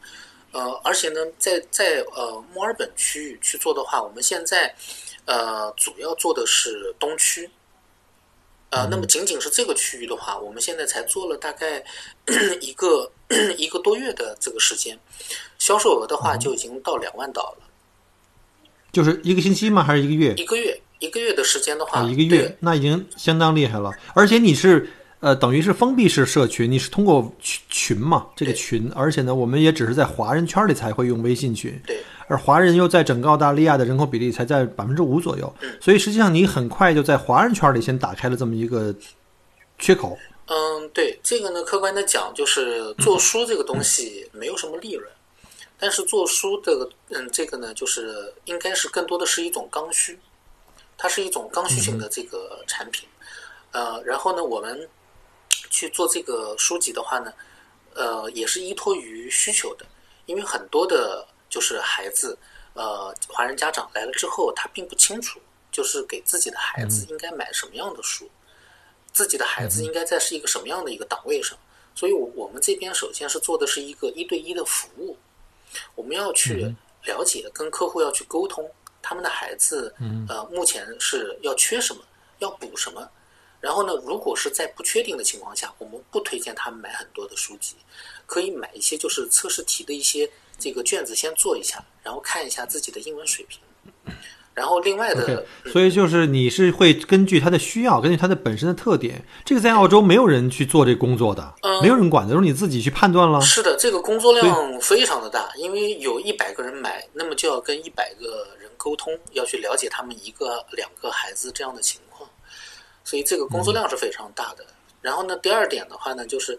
[0.51, 4.75] 呃，而且呢，在在呃墨尔本区域去做的话，我们现在
[5.27, 7.49] 呃，主要做的是东区。
[8.71, 11.83] 呃，那么仅仅是这个区域的话，我们现在才做了大概
[12.61, 13.11] 一个
[13.59, 14.97] 一个多月的这个时间，
[15.59, 17.59] 销售额的话就已经到两万刀了。
[18.93, 19.83] 就是一个星期吗？
[19.83, 20.35] 还是一个月？
[20.37, 23.91] 一个月，一个月的时间的话，啊，一个月，那已经相当厉害了。
[24.15, 31.77] 而且你是呃，等于是封闭式社群，你是通过群群嘛，这个群，而且呢，我们也只是在华人圈里才会用微信群。
[31.87, 32.01] 对。
[32.31, 38.95] 而华人又在整个澳大利亚的人口比例才在百分之五左右，所以实际上你很快就在华人圈里先打开了这么一个
[39.81, 40.17] 缺口。
[40.47, 45.05] 嗯，对，这个呢，客观的讲，就是做书这个东西没有什么利润，
[45.77, 50.17] 但是做书这个，嗯，这个呢，就是应该是更多的是一种刚需，
[50.97, 53.09] 它是一种刚需性的这个产品。
[53.73, 54.89] 呃，然后呢，我们
[55.69, 57.33] 去做这个书籍的话呢，
[57.97, 59.85] 呃，也是依托于需求的，
[60.27, 61.27] 因为很多的。
[61.51, 62.39] 就是孩子，
[62.75, 65.41] 呃，华人家长来了之后，他并不清楚，
[65.73, 68.31] 就是给自己的孩子应该买什么样的书，
[69.13, 71.59] 自己的孩子应该在是一个什么样的一个档位上。
[71.93, 75.19] 所以，我我们这边首先是做的是一个一对一的服务，
[75.97, 76.73] 我们要去
[77.05, 78.65] 了解，跟客户要去沟通，
[79.03, 79.93] 他们的孩子，
[80.29, 82.01] 呃，目前是要缺什么，
[82.39, 83.07] 要补什么。
[83.61, 87.75] 然后呢，如果是在不确定的情况下，我们不推荐他们买很多的书籍，
[88.25, 90.31] 可以买一些就是测试题的一些。
[90.61, 93.59] 这个卷子先做一下，然后看一下自己的英文水平，
[94.53, 103.41] 然后另外的，所以就是你是会根据他的需要，根据他的本身的特点，这个在澳洲没有人去做这工作的，没有人管的，都是你自己去判断了。
[103.41, 112.29] 是的，这个工作量非常的大，因为有一百个人买，那么就要跟一百个人沟通，要去了解他们一个两个孩子这样的情况，
[113.03, 114.67] 所以这个工作量是非常大的。
[115.01, 116.59] 然后呢，第二点的话呢，就是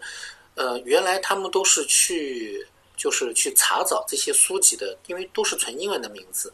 [0.56, 2.66] 呃，原来他们都是去。
[3.02, 6.52] 就是去查找这些书籍的，因为都是纯英文的名字，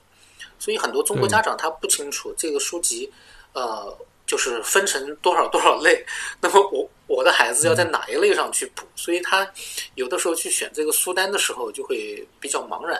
[0.58, 3.12] 所以很多中国家长他不清楚这个书籍，
[3.52, 3.94] 呃，
[4.26, 6.02] 就是分成多少 多少类。
[6.40, 8.86] 那么我我的孩子要在哪一类上去补？
[8.96, 9.46] 所以他
[9.94, 12.98] 有的时候去选这个书单的时候就会比较茫然。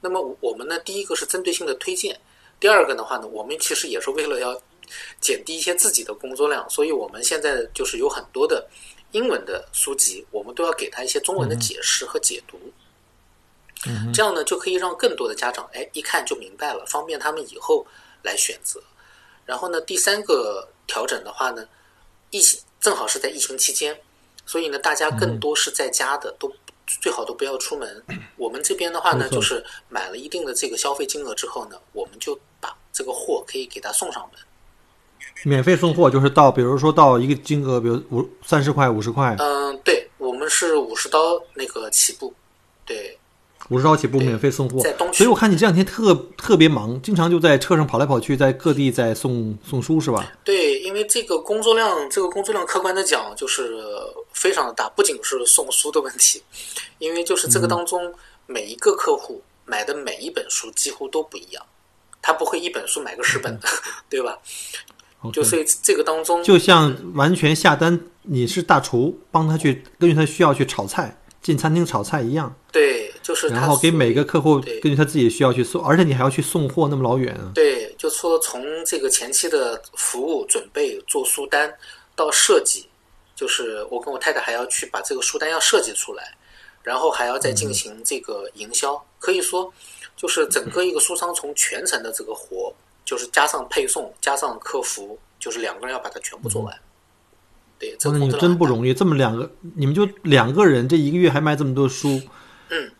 [0.00, 2.18] 那么我们呢，第一个是针对性的推荐，
[2.58, 4.58] 第二个的话呢，我们其实也是为了要
[5.20, 8.66] 减低一些自己的工作量，所以我们现在就是有很多的。
[9.12, 12.58] 英文的书籍，我们都要给他一些中文的解释和解读，
[14.12, 17.86] 这样呢就可以让更多的家长哎一看就明白了，方便他们以后
[18.22, 18.82] 来选择。
[19.46, 21.66] 然后呢，第三个调整的话呢，
[22.30, 24.00] 疫情正好是在疫情期间，
[24.46, 26.52] 所以呢大家更多是在家的，都
[26.86, 28.04] 最好都不要出门。
[28.36, 34.40] 我们这边的话呢，就是买了一定的这个消费金额之后呢，我们就把这个货可以给他送上门。
[35.44, 39.34] 免费送货就是到，比如说到一个金额，比如五三十块、五十块。
[39.38, 41.18] 嗯，对，我们是五十刀
[41.54, 42.34] 那个起步，
[42.84, 43.18] 对，
[43.70, 44.80] 五十刀起步免费送货。
[44.80, 50.30] 在东所以我看你这两天特特别忙，经常就在车上跑来跑去，在各地在送送书，是吧？
[50.44, 53.82] 对，因为这个工作量，这个工作量客观的讲就是
[54.32, 56.42] 非常的大，不仅是送书的问题，
[56.98, 58.12] 因为就是这个当中
[58.46, 61.64] 每一个客户买的每一本书几乎都不一样，
[62.20, 63.68] 他不会一本书买个十本的，
[64.10, 64.36] 对吧？
[65.32, 72.54] 就是这个当中，就像完全下单，你是大厨，帮他去根据他需要去炒菜，进餐厅炒菜一样。
[72.72, 77.52] 对，就是然后给每个客户根据他自己的需要去送，而且你还要去送货那么老远啊。
[77.54, 81.70] 对，就说从这个前期的服务准备做书单
[82.16, 82.86] 到设计，
[83.36, 86.34] 就是我跟我太太还要去把这个书单要设计出来，
[86.82, 88.98] 然后还要再进行这个营销。
[89.18, 89.70] 可以说，
[90.16, 92.72] 就是整个一个书商从全程的这个活。
[93.04, 96.74] 就是加上配送，加上客服，就是两个人要把它全部做完。
[97.78, 102.20] 对，那你真不容易，这么两个，你们就两个人，这一个月还卖这么多书，
[102.68, 102.90] 嗯，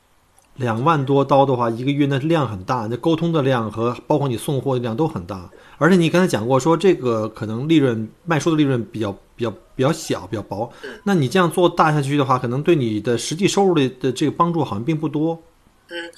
[0.54, 5.50] 两万多刀的话，一个月那量很大，那沟通的量和包括你送货的量都很大。
[5.76, 10.72] 而且你刚才讲过，说这个可能利润卖书的利润比较比较比较小，比较薄。
[11.04, 15.42] 那你这样做大下去的话，可能对你的实际收入的的这个帮助好像并不多。
[15.88, 16.10] 嗯。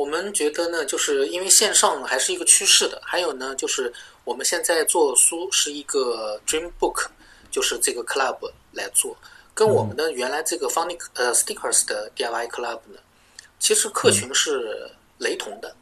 [0.00, 2.98] 我们觉得呢，就是因为线上还是一个趋势的。
[3.04, 3.92] 还有呢，就是
[4.24, 7.04] 我们现在做书是一个 Dream Book，
[7.50, 9.14] 就是这个 Club 来做，
[9.52, 12.98] 跟我们的原来这个 Funny 呃 Stickers 的 DIY Club 呢，
[13.58, 15.76] 其实客群是雷同的，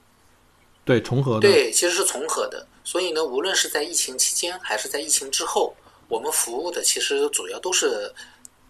[0.85, 2.67] 对，重合的，对，其实是重合的。
[2.83, 5.73] 所以呢，无论是在疫情期间还是在疫情之后，
[6.09, 8.13] 我们服务的其实主要都是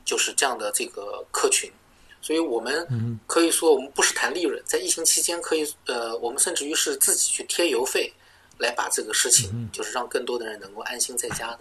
[0.05, 1.73] 就是这样的这个客群。
[2.21, 8.13] 所以我们可以说，我们不是谈利润，在疫情期间，可以呃，我们甚至于是自己去贴邮费，
[8.59, 11.61] 来把这个事情，就是让更多的人能够安心在家的。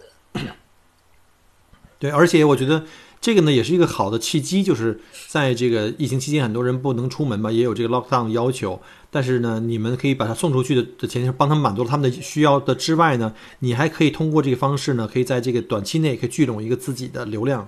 [1.98, 2.84] 对，而且我觉得
[3.20, 8.80] 这个呢也是一个好的契机，就是在这个疫情期间，很多人不能出门嘛，也有这个 lockdown 的要求。
[9.10, 17.66] 但是呢，你们可以把它送出去的的前提是帮他们满足了他们的需要的之外呢，你还可以通过这个方式呢，可以在这个短期内可以聚拢一个自己的流量，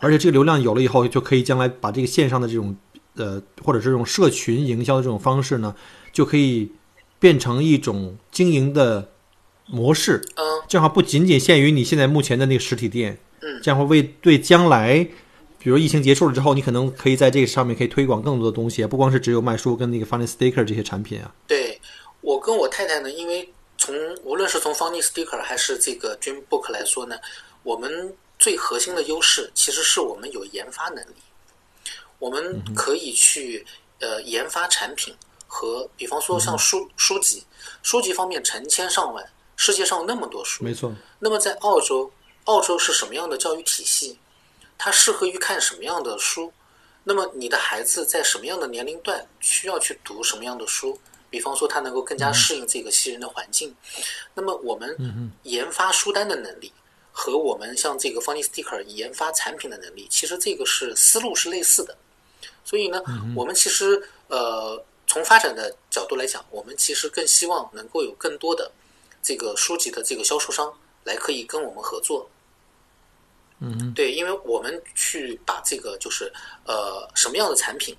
[0.00, 2.76] 而且这个流量有了以后，就可以将来把这个线上的这种
[3.16, 5.74] 呃或者是这种社群营销的这种方式呢，
[6.12, 6.70] 就可以
[7.18, 9.08] 变成一种经营的
[9.66, 10.22] 模式。
[10.36, 15.06] 嗯这样的话不仅仅限于你现在目前的那个实体店，嗯这样会为对将来。
[15.58, 21.34] 比如疫情结束了之后，你可能可以在这个上面可以推广更多的东西，不光是只有卖书跟那个 Funny Sticker 这些产品啊。
[21.48, 21.80] 对
[22.20, 27.16] 我跟我太太呢，因为从无论是从 Funny Sticker 还是这个 Dream Book 来说呢，
[27.64, 31.16] 我们最核心的优势其实是我们有研发能力，
[32.18, 33.66] 我们可以去
[34.00, 35.14] 呃研发产品
[35.46, 37.44] 和，比方说像书书籍，
[37.82, 39.24] 书籍方面成千上万，
[39.56, 42.10] 世界上那么多书，没错，那么在澳洲，
[42.44, 44.18] 澳洲是什么样的教育体系？
[44.78, 46.52] 它适合于看什么样的书？
[47.02, 50.98] 那么你的孩子在什么样的年龄段需要去读什么样的书？
[51.30, 53.74] 比方说，他能够更加适应这个西人的环境。
[54.34, 54.96] 那么我们
[55.42, 56.72] 研发书单的能力
[57.18, 61.96] 和我们像这个 Funny Sticker 研发产品的能力，其实这个是思路是类似的。
[62.62, 63.02] 所以呢，
[63.34, 68.70] 我们其实呃从发展的角度来讲，我们其实更希望能够有更多的
[69.22, 70.70] 这个书籍的这个销售商
[71.04, 72.28] 来可以跟我们合作。
[73.60, 76.30] 嗯，对，因为我们去把这个就是
[76.66, 77.96] 呃什么样的产品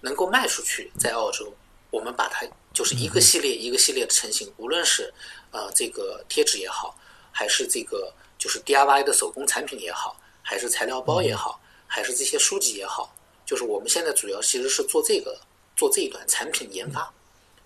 [0.00, 1.52] 能够卖出去，在澳洲，
[1.90, 5.12] 我们把它就是一个系列一个系列的成型，无论是
[5.50, 6.96] 呃这个贴纸也好，
[7.30, 13.14] 还是这个就是 DIY 的手工产品也好，还是材料包也好，还是这些书籍也好，
[13.46, 15.38] 就是我们现在主要其实是做这个
[15.76, 17.08] 做这一段产品研发、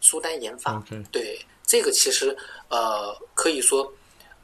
[0.02, 0.84] 书单研发。
[1.10, 2.36] 对，这个其实
[2.68, 3.90] 呃可以说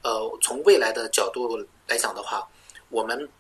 [0.03, 2.49] 呃从未来的角度来讲的话。
[2.93, 3.31] 我们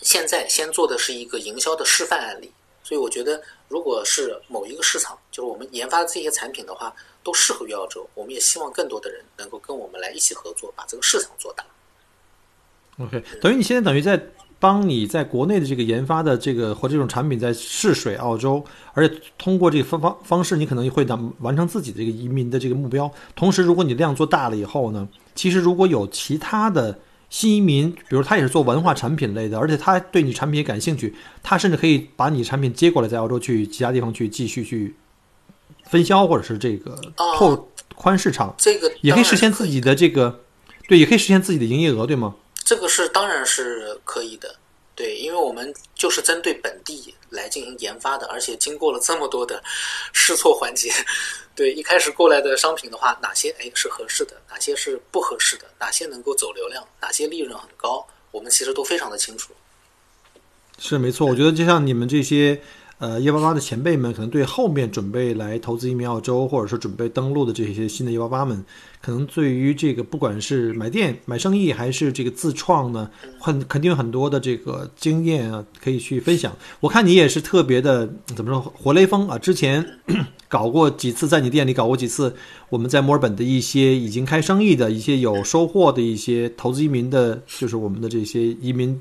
[0.00, 2.50] 现在先做的是一个营销的示范案例，
[2.82, 3.38] 所以我觉得，
[3.68, 8.08] 如果是某一个市场，就是我们研发的这些产品的话，都适合于澳洲。
[8.14, 11.62] 我们也希望更多的人能够跟我们来一起合作，把这个市场做大。
[12.98, 14.20] OK，等于你现在等于在
[14.58, 23.08] 帮你在国内的这个研发的这个或这种产品在试水澳洲，而且通过这个方方方式，你可能会完完成自己的这个移民的这个目标。
[23.36, 26.98] 同时，如果你量做大了以后呢，其实如果有其他的
[27.30, 34.96] 新移民，比如他也是做文化产品类的，而且他对你产品也感兴趣，他甚至可以把你产品接过来，在澳洲去其他地方去继续去
[35.84, 37.00] 分销，或者是这个
[37.36, 40.40] 拓宽市场，这个也可以实现自己的这个，
[40.88, 42.34] 对，也可以实现自己的营业额，对吗？
[42.68, 44.54] 这个是当然是可以的，
[44.94, 49.58] 对，因为我们就是针对本地来进行研发的，而且经过了这么多的
[50.12, 50.92] 试错环节，
[51.56, 59.54] 对，一开始过来的商品的话，哪些哎是合适的，哪些是不合适的，哪些能够走流量，哪些利润很高，我们其实都非常的清楚。
[60.78, 62.60] 是没错，我觉得就像你们这些
[62.98, 68.64] 呃幺八八的前辈们，可能对后面准备来投资移民澳洲，或者说准备登陆的这些新的幺八八们，
[69.00, 73.08] 可能对于这个不管是买店、买生意，还是这个自创呢，
[73.38, 76.56] 很肯定有很多的这个经验啊，可以去分享。
[76.80, 79.84] 我看你也是特别的怎么说活雷锋啊，之前
[80.48, 82.34] 搞过几次，在你店里搞过几次，
[82.68, 89.00] 我们在墨尔本的一些已经开生意的一些有收获的一些投资移民的，就是我们的这些移民。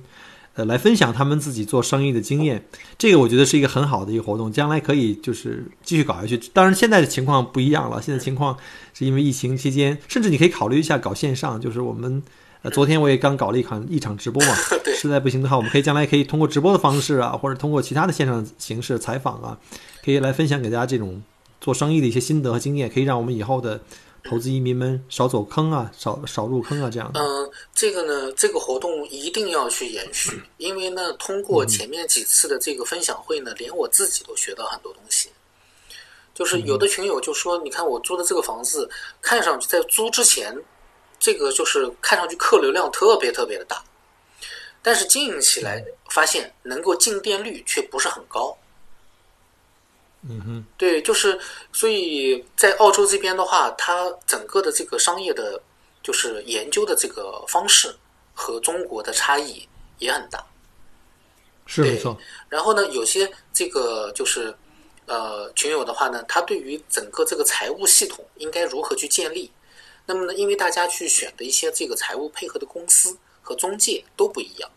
[0.58, 2.66] 呃，来分享他们自己做生意的经验，
[2.98, 6.36] 这个我觉得是一个很好的一个活动，将来可以就是继续搞下去。
[6.52, 8.58] 当然，现在的情况不一样了，现在情况
[8.92, 12.24] 是因为疫情期间，甚至你可以考虑一下搞线上，就是我们
[12.64, 14.56] 呃，昨天我也刚搞了一场一场直播嘛，
[15.00, 19.56] 实在不行的话，我们可以将来可以通过直播的方式啊，或者通过其他的线上形式采访啊，
[20.04, 21.22] 可以来分享给大家这种
[21.62, 23.80] 做生意的一些心得和经验，可以让我们以后的。
[24.24, 27.20] 投资移民们少走坑啊，少少入坑啊，这样的。
[27.20, 35.30] 嗯，这个呢，这个活动一定要去延续，因为呢，通过前面几次的这个分享会呢，连我自己都学到很多东西。
[36.34, 38.88] 就是有的群友就说：“你看我租的这个房子，
[39.22, 40.56] 看上去在租之前，
[41.20, 43.84] 这个就是看上去客流量特别特别的大，
[44.84, 48.56] 但是经营起来发现能够进店率却不是很高。”
[50.30, 51.40] 嗯哼，对，就是
[51.72, 55.62] 所以在澳洲这边的话，它整个的这个商业的，
[56.04, 57.96] 就是研究的这个方式
[58.34, 59.66] 和中国的差异
[60.00, 60.46] 也很大。
[61.66, 62.18] 是没错。
[62.50, 64.54] 然后呢，有些这个就是
[65.06, 69.50] 呃群友的话呢，他对于整个这个财务系统应该如何去建立，
[70.06, 74.70] 那么呢，因为大家去选的一些这个财务配合的公司和中介都不一样，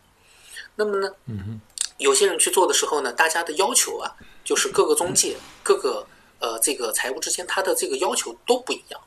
[0.75, 1.61] 那么呢，嗯哼，
[1.97, 4.15] 有些人去做的时候呢，大家的要求啊。
[4.43, 6.05] 就是各个中介、各个
[6.39, 8.99] 呃这个财务之间，他的这个要求都不一样。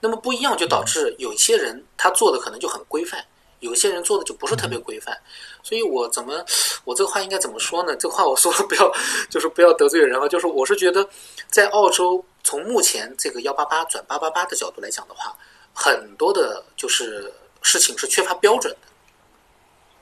[0.00, 3.24] 那么不一样，就导致有一些人他做的可能就很规范，
[3.60, 5.16] 有些人做的就不是特别规范。
[5.62, 6.44] 所以我怎么，
[6.84, 7.96] 我这个话应该怎么说呢？
[7.96, 8.92] 这话我说了不要，
[9.28, 10.28] 就是不要得罪人啊。
[10.28, 11.08] 就是我是觉得，
[11.48, 15.36] 在澳洲从目前这个幺八八转八八八的角度来讲的话，
[15.72, 18.88] 很多的就是事情是缺乏标准的。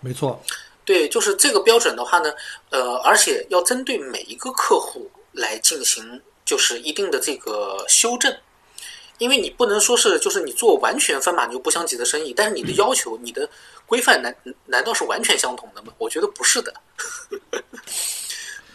[0.00, 0.42] 没错。
[0.84, 2.32] 对，就是这个标准的话呢，
[2.70, 8.34] 呃，而且要针对每一个客户来进行，就是一定的这个修正，
[9.18, 13.48] 因为你不能说是就是你做完全分马牛不相及的生意，但是你的要求、你的
[13.86, 14.34] 规范难
[14.66, 15.92] 难道是完全相同的吗？
[15.98, 16.74] 我觉得不是的。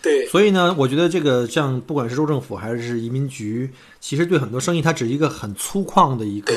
[0.01, 6.53] 对，所以呢，我觉得这个像不管是州政府还是移民局，其实对很多生意它只是一个很粗犷的一个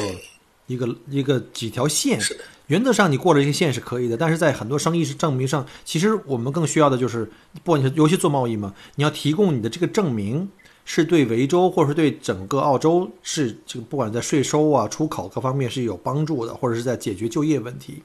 [0.71, 2.21] 一个一个几条线。
[2.69, 7.29] 原则上，你过了这些线是可以的，但是在很多生意是证明上，其实我们更需要的就是，
[7.65, 10.49] 不管你尤其做贸易嘛，你要提供你的这个证明，
[10.85, 18.01] 是对维州或者是对整个澳洲是这个不管在税收啊、出口各方面是有帮助的，或者是在解决就业问题，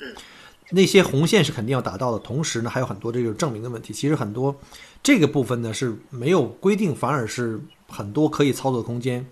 [0.72, 2.18] 那些红线是肯定要达到的。
[2.18, 4.56] 同时呢，还有很多这个证明的问题，其实很多
[5.04, 9.24] 这个部分呢是没有规定，反而是很多可以操作的空间，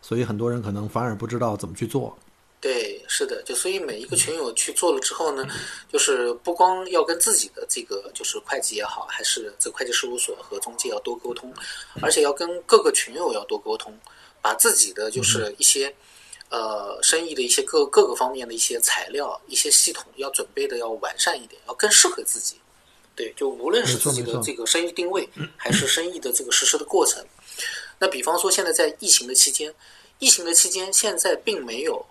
[0.00, 2.16] 所以很多人可能反而不知道怎么去做。
[2.58, 5.46] 对，是的，就所以每一个群友去做了之后呢，
[5.92, 11.52] 就是不光要跟自己的这个就是会计也好，还是这会计事务所和中介要多沟通，
[12.02, 13.96] 而且要跟各个群友要多沟通，
[14.40, 15.94] 把自己的就是一些
[16.48, 22.56] 呃生意的一些各各个方面的一些材料、一些系统要准备的要完善一点，要更适合自己。
[23.14, 27.24] 对，就无论是自己的这个生意定位，还是生意的这个实施的过程。
[27.98, 29.72] 那比方说，现在在疫情的期间，
[30.18, 32.04] 疫情的期间，现在并没有。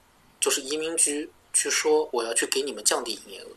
[0.46, 3.48] 就是移民局去说我要去给你们降低营业额，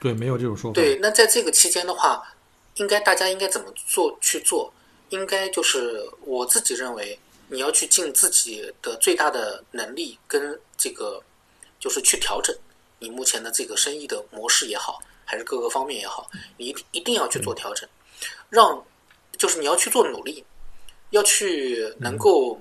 [0.00, 0.74] 对，没有这种说法。
[0.74, 2.34] 对，那在这个期间的话，
[2.74, 4.74] 应该大家应该怎么做去做？
[5.10, 11.22] 应该就是我自己认为，你要去尽自己的最大的能力，跟这个
[11.78, 12.52] 就是去调整
[12.98, 17.88] 你目前的这个生意的模式也好，还是各个方面也好，你一定要去做调整，
[18.50, 18.84] 让
[19.38, 20.44] 就是你要去做努力，
[21.10, 22.60] 要去能够。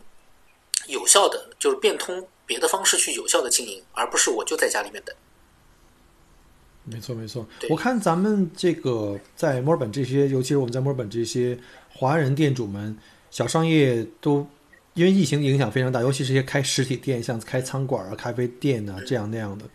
[0.87, 5.15] 有效的就是变通别的方式去有效的经营，而不是我就在家里面等。
[6.83, 7.47] 没错，没错。
[7.69, 11.57] 我看咱们这个在墨尔本这些，尤其是我们在墨尔本这些
[11.89, 12.97] 华人店主们，
[13.31, 14.47] 小商业都
[14.93, 19.65] 因为疫情影响非常大，尤其是些开实体店，像开餐馆啊、咖啡店啊这样那样的，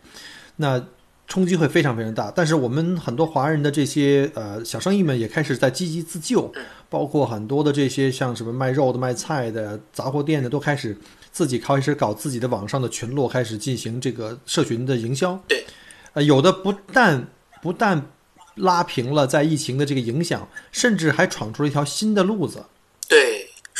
[0.55, 0.85] 那。
[1.31, 6.51] 冲击会非常非常大，但是我们很多华人的这些呃小生意们也开始在积极自救，
[6.89, 10.93] 包括很多的这些像什么卖肉的、卖菜的、杂货店的，都开始
[11.31, 15.41] 自己开始搞自己的网上的群落，开始进行这个社群的营销。
[15.47, 15.63] 对，
[16.11, 17.25] 呃，有的不但
[17.61, 18.07] 不但
[18.55, 22.65] 拉平了在疫情的这个影响，甚至还闯出了一条新的路子。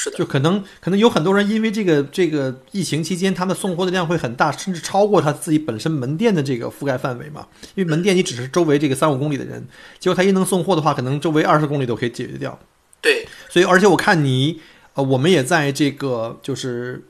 [0.02, 0.04] 对。
[0.04, 7.48] 是的，就可能可能有很多人因为这个这个疫情期间，他们送货的量会很大，甚至超过他自己本身门店的这个覆盖范围嘛。
[7.76, 9.64] 因为门店你只是周围这个三五公里的人，
[10.00, 12.58] 结果他一能送货的话，可能周围二十公里都可以解决掉。
[13.00, 14.60] 对，所以而且我看你
[14.96, 17.04] 呃，我们也在这个就是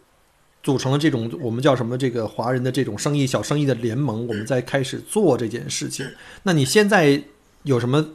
[0.61, 6.05] 组成了这种我们叫什么这个华人的这种生意小生意的联盟，我们在开始做这件事情。
[6.43, 7.23] 那你现在
[7.63, 8.05] 有什么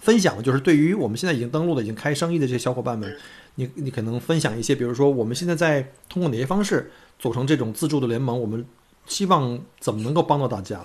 [0.00, 0.42] 分享？
[0.42, 3.16] 就是对于我们现在已经登录的、已经开生意的这些小伙伴们。
[3.56, 8.40] 你你可能分享一些，比如说我们现在在通过哪些方式组成这种自助的联盟？
[8.40, 8.66] 我们
[9.06, 10.82] 希望怎么能够帮到大家？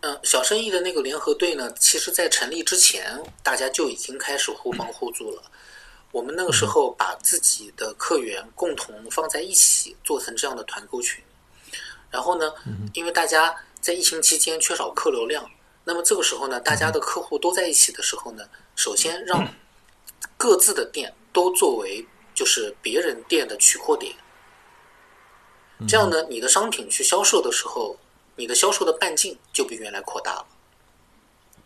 [0.00, 5.42] 嗯，小生意的那个联合队呢，其实在成立之前，大家就已经开始互帮互助了。
[6.10, 11.22] 我们那个时候把自己的客源共同放在一起，做成这样的团购群。
[12.10, 12.52] 然后呢，
[12.94, 15.48] 因为大家在疫情期间缺少客流量，
[15.84, 18.42] 那么这个时候呢，大家的客户都在一起的时候呢，
[18.74, 19.46] 首先让
[20.36, 21.14] 各自的店。
[21.38, 24.12] 都作为就是别人店的取货点，
[25.86, 27.96] 这样呢，你的商品去销售的时候，
[28.34, 30.44] 你的销售的半径就比原来扩大了。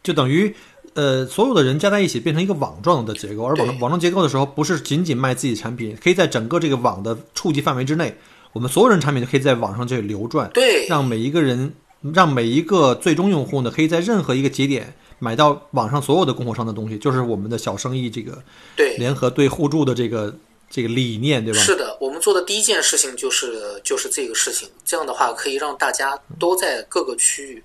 [0.03, 0.55] 就等于
[0.93, 8.15] 呃，所有的人加在一起变成一个网状的结构，而网网状结构的时候，不是仅仅卖自己产品，可以在整个这个网的触及范围之内，
[8.53, 11.75] 我们所有人产品都可以在网上去流转，对，让每一个人，
[12.13, 14.95] 让每一个最终用户呢，可以在任何一个节点。
[15.23, 18.43] 买到网上所有的供货商的东西，就是我们的小生意这个
[18.75, 20.35] 对联合对互助的这个
[20.69, 21.61] 这个理念，对吧？
[21.61, 24.69] 是的，我们做的第一件事情就是就是这个事情。
[24.85, 27.63] 这样的话，可以让大家都在各个区域，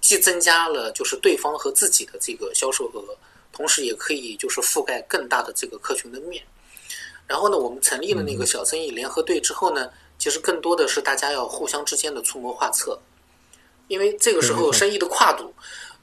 [0.00, 3.02] 既增加了就是对方和自己的这个销售额，
[3.52, 6.40] 同时也可以就是覆盖更大的这个客群的面。
[7.26, 12.96] 然后呢，我们成立了那个小生意联合队之后呢，其实更多的是大家要互相之间的出谋划策，
[13.88, 15.52] 因为这个时候生意的跨度。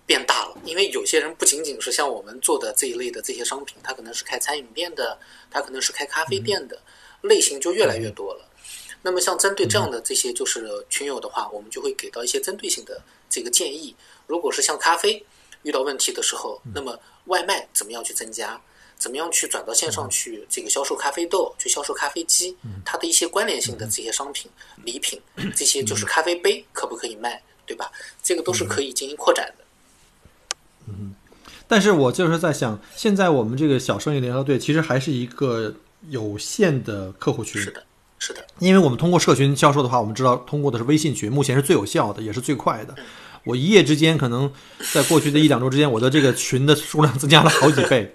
[0.07, 5.19] 变大了，因为有些人不仅仅是像我们做的这一类的这些商品，他可能是开餐饮店的，
[5.51, 6.81] 他可能是开咖啡店的，
[7.21, 8.49] 类型就越来越多了。
[9.01, 13.93] 那么像针对这样的这些就是群友的话，我们就会给到一些针对性的这个建议。
[14.25, 15.23] 如果是像咖啡
[15.63, 18.59] 遇到问题的时候，那么外卖怎么样去增加？
[18.97, 22.57] 怎么样去转到线上去这个销售咖啡豆，去销售咖啡机？
[22.83, 24.49] 它的一些关联性的这些商品、
[24.83, 25.21] 礼品，
[25.55, 27.91] 这些就是咖啡杯可不可以卖，对吧？
[28.23, 29.63] 这个都是可以进行扩展的。
[30.87, 31.13] 嗯，
[31.67, 35.73] 但是我就是在想，现在我们这个小生意联合队其实还是一个
[36.09, 37.61] 有限的客户群。
[37.61, 37.83] 是的，
[38.19, 38.45] 是的。
[38.59, 42.95] 因为我们通过社群销售的话，我们知道通过的是微信群，目前是最有效的，也是最快的。
[43.43, 44.51] 我一夜之间，可能
[44.93, 48.13] 在过去的一两周之间，我的这个群的数量增加了好几倍。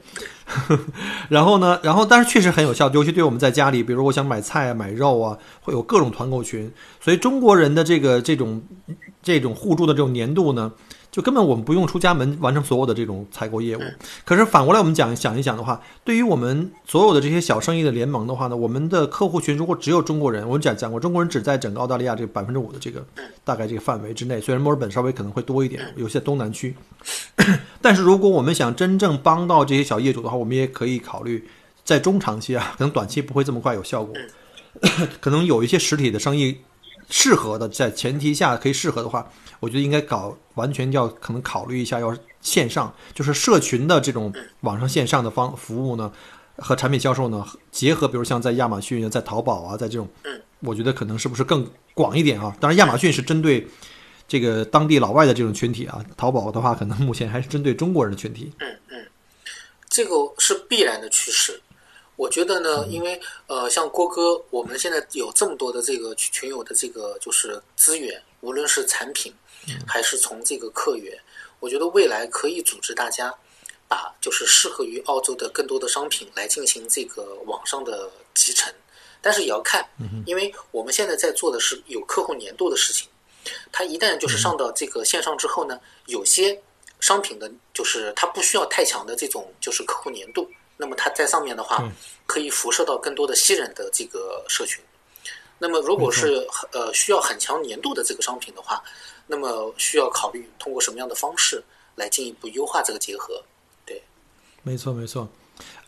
[1.30, 6.70] 然后呢，然后但是确实很有效，尤其对我们在家里，比如我想买菜啊、买肉啊，会有各种团购群。
[7.00, 8.62] 所以中国人的这个这种
[9.22, 10.72] 这种互助的这种粘度呢。
[11.12, 13.80] 就根本我们不用出家门完成所有的这种采购业务，
[14.24, 23.04] 可是反过来我们讲想一想的话，对于我们所有的这些小生意的联盟的话呢，我们的客户群如果只有中国人，我们讲讲过，中国人只在整个澳大利亚这个百分之五的这个
[23.44, 26.74] 大概这个范围之内，虽然墨尔本稍微可能会多一点，有些东南区，
[27.82, 31.46] 但是如果我们想真正帮到这些小业主的话，我们也可以考虑
[31.84, 34.16] 在中长期啊，可能短期不会这么快有效果，
[35.20, 36.56] 可能有一些实体的生意
[37.12, 39.30] 适合的，在前提下可以适合的话。
[39.60, 44.32] 我觉得应该搞完全要可能考虑一下，要线上就是社群的这种
[44.62, 46.10] 网上线上的方服务呢，
[46.56, 50.08] 和产品销售呢结合，比如像在亚马逊、在淘宝啊，在这种，
[50.60, 52.56] 我觉得可能是不是更广一点啊？
[52.58, 53.68] 当然，亚马逊是针对
[54.26, 58.50] 这个当地老外的这种群体啊，淘宝的话可能目前还是针对中国人的群体。
[58.58, 59.06] 嗯嗯，
[59.88, 61.60] 这个是必然的趋势。
[62.22, 69.34] 我觉得呢，因为呃，像郭哥，我们现在有这么多的这个群友的这个就是资源，无论是产品。
[69.86, 71.16] 还是从这个客源，
[71.60, 73.32] 我觉得未来可以组织大家，
[73.86, 78.74] 把就是适合于澳洲的更多的商品来进行这个网上的集成，
[79.20, 79.88] 但是也要看，
[80.26, 83.08] 因为我们现在在做的是有客户粘度的事情，
[83.70, 86.60] 它一旦就是上到这个线上之后呢，有些
[86.98, 90.50] 商品的就是它不需要太强的这种就是客户粘度，
[90.82, 91.88] 那么它在上面的话，
[92.26, 94.82] 可以辐射到更多的新人的这个社群。
[95.60, 98.82] 那么如果是呃需要很强粘度的这个商品的话，
[99.28, 101.62] 那么需要考虑通过什么样的方式
[101.94, 103.40] 来进一步优化这个结合？
[103.86, 104.02] 对，
[104.64, 105.28] 没错没错。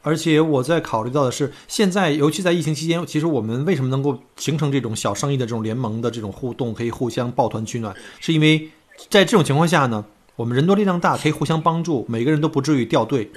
[0.03, 8.71] 而且我在考虑到的是，现在尤其在疫情期间，其实我们为什么能够形成这种小生意的这种联盟的这种互动，可以互相抱团取暖，是因为
[9.11, 10.05] 在这种情况下呢，
[10.37, 13.29] 我们人多力量大，可以互相帮助，每个人都不至于掉队。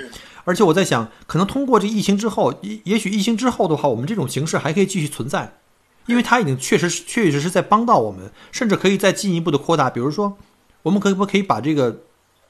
[0.48, 5.58] 而且我在想，可能通过这疫情之后，也也许疫情之后的话，我们这种形式还可以继续存在。
[6.06, 9.90] 因为它已经确实确确实实在帮到我们，甚至可以再进一步的扩大。
[9.90, 10.38] 比如说，
[10.84, 12.04] 我们可不可以把这个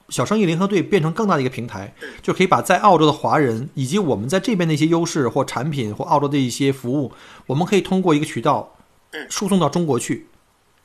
[0.10, 7.12] 小生意联合队变成更大的一个平台，就可以把在澳洲的华人以及我们在这边的一些优势或产品或澳洲的一些服务，
[7.48, 8.76] 我们可以通过一个渠道
[9.28, 10.28] 输送到中国去。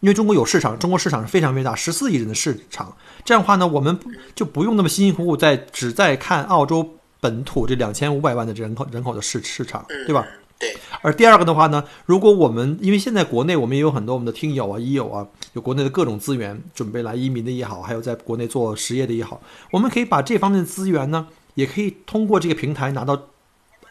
[0.01, 2.97] 因为中国有市场，中国市场是非常非常大，十四亿人的市场。
[3.23, 3.99] 这样的话呢，我们
[4.35, 10.27] 就不用那么辛辛苦苦在只在看澳洲本土这两千五百万的人口人口的市市场，对吧？
[10.59, 23.29] 对，而第二个的话呢，如果我们因为现在国内我们也有很多我们的听友啊、医友啊，有国内的各种资源，准备来移民的也好，还有在国内做实业的也好，我们可以把这方面的资源呢，也可以通过这个平台拿到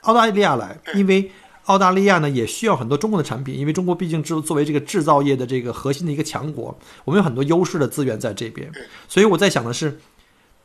[0.02, 1.32] 澳大利亚来，因为
[1.66, 8.70] 澳大利亚呢也需要很多中国的产品，因为中国毕竟制作为这个制造业的这个核心的一个强国，我们有很多优势的资源在这边，
[9.08, 10.00] 所以我在想的是，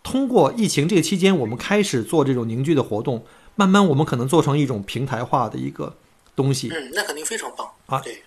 [0.06, 3.24] 通过疫情这个期间，我们开始做这种凝聚的活动。
[3.56, 5.96] 慢慢，我们可能做成一种平台化的一个
[6.36, 6.68] 东西。
[6.68, 8.00] 嗯，那肯定非常棒啊！
[8.00, 8.22] 对，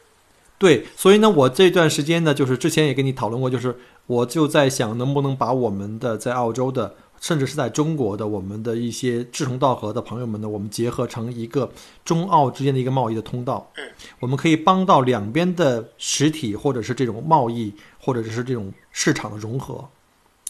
[0.57, 3.77] 对，所以呢，我这段时间呢，就是之前也跟你讨论过，就是
[4.07, 11.71] 我就在想，能不能把我们的在澳洲的，甚至是在中国的我们的一些志同道合的朋友们呢，我们结合成一个
[12.03, 13.71] 中澳之间的一个贸易的通道。
[13.77, 13.87] 嗯，
[14.19, 19.87] 我们可以帮到两边的实体，或者是这种贸易，或者是这种市场的融合。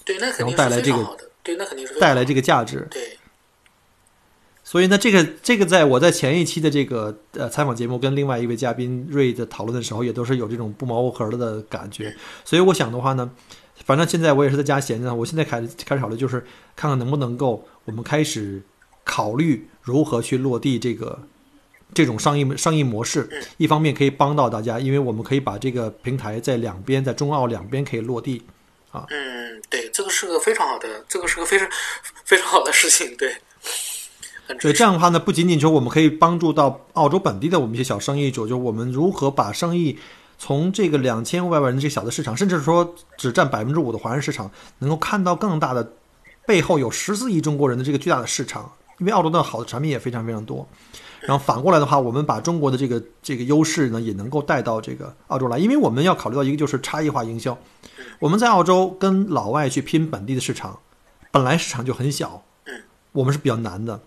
[0.09, 2.87] 对，那肯定带来这个对，那肯定是带来这个价值。
[2.89, 3.15] 对。
[4.63, 12.15] 所以呢，这个这个，在我在前一期的这个呃采访节目跟另外一位嘉宾瑞的讨论的时候，也都是有这种不谋而合的感觉。
[12.43, 13.29] 所以我想的话呢，
[13.85, 16.43] 反正现在我也是在家闲着，我现在开开始考虑，就是
[16.75, 18.63] 看看能不能够我们开始
[19.03, 21.19] 考虑如何去落地这个
[21.93, 23.29] 这种商业商业模式。
[23.57, 28.43] 一方面可以帮到大家，因为我们可以把这个平台在两边，在中澳两边可以落地
[28.91, 29.05] 啊。
[29.09, 31.67] 嗯，对，这个是个非常好的，这个是个非常
[32.23, 33.35] 非常好的事情，对。
[34.59, 39.99] 所以这样的话呢，不仅仅说我们可以帮助到澳洲本地的我们一些小生意主，就我们如何把生意
[40.39, 45.93] 从这个两千五百万人这小的市场，甚至说只占百分之五的华人市场，能够看到更大的
[46.47, 50.67] 背后有十四亿中国人的这个巨大的市场，因为澳洲的好的产品也非常非常多。
[51.21, 57.57] 然后反过来的话，我们把中国的这个这个优势呢，也能够带到这个澳洲来，因为我们要考虑到一个就是差异化营销。
[58.19, 60.79] 我们在澳洲跟老外去拼本地的市场，
[61.31, 62.43] 本来市场就很小，
[63.11, 64.01] 我们是比较难的，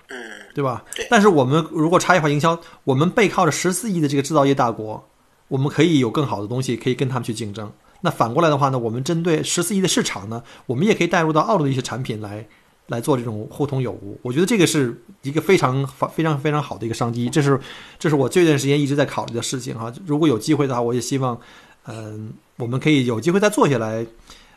[0.54, 0.84] 对吧？
[1.10, 5.06] 但是我们如果差异化营销，我们背靠着十四亿的这个制造业大国，
[5.48, 7.70] 我们可以有更好的东西可以跟他们去竞争。
[8.00, 12.48] 那反过来的话呢，我们针对十四亿的市场呢，我们也可以带入到澳洲的一些产品来。
[12.92, 15.84] 来做这种互通有无，我觉得这个是一个非常
[16.14, 17.58] 非常非常好的一个商机，这是
[17.98, 19.92] 这是我这段时间一直在考虑的事情哈。
[20.06, 21.40] 如果有机会的话，我也希望，
[21.86, 24.06] 嗯，我们可以有机会再坐下来，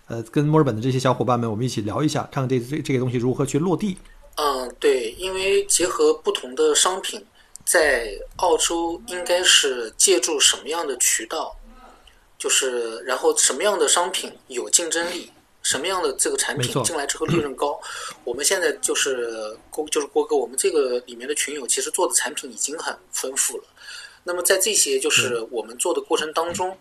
[0.08, 3.98] 呃，跟墨尔本的这些小伙伴们，我们一起聊一下，看看这这这个东西如何去落地。
[4.36, 7.24] 嗯，对，因为结合不同的商品，
[7.64, 11.56] 在澳洲应该是借助什么样的渠道，
[12.38, 15.32] 就是然后什么样的商品有竞争力。
[15.66, 17.82] 什么样的这个产品进来之后利润高？
[18.24, 23.63] 我们现在就是郭，就是郭哥，我们这个里面的群友其实做的产品已经很丰富了。
[24.24, 26.78] 那么在这些就是我们做的过程当中，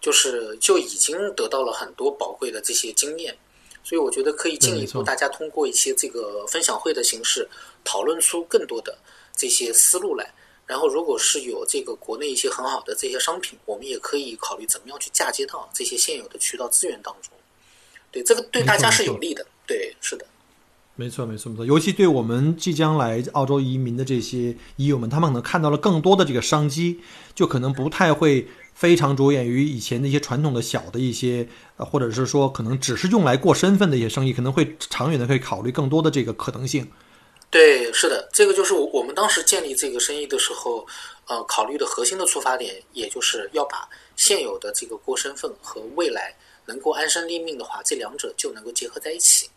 [0.00, 3.36] 就是就已经得到了很多宝贵的这些经验。
[3.82, 7.48] 所以我觉得可以进一步，大家通过一些这个分享会的形式，
[7.82, 8.96] 讨论出更多的
[9.34, 10.32] 这些思路来。
[10.66, 17.32] 然后，如果是有这个国内一些很好的这些商品，我们也可以考虑怎么样去嫁接到这些现有的渠道资源当中。
[18.10, 20.26] 对这个对大家是有利的，对，是的，
[20.96, 21.64] 没错，没错，没错。
[21.64, 27.00] 尤其对我们即将来澳洲移民的这些移友们，他们可能看到了更多的这个商机，
[27.34, 36.86] 就可能不太会非常着眼于以前那些传统的小的一些，呃，或者是说可能只是用来过身份的一些生意，可能会长远的可以考虑更多的这个可能性。
[37.48, 40.86] 对，是的，这个就是我我们当时建立这个生意的时候，
[41.26, 46.34] 呃，考虑的核心的出发点，也就是要把现有的这个过身份和未来。
[46.70, 49.50] 能够安身立命的话，这两者就能够结合在一起。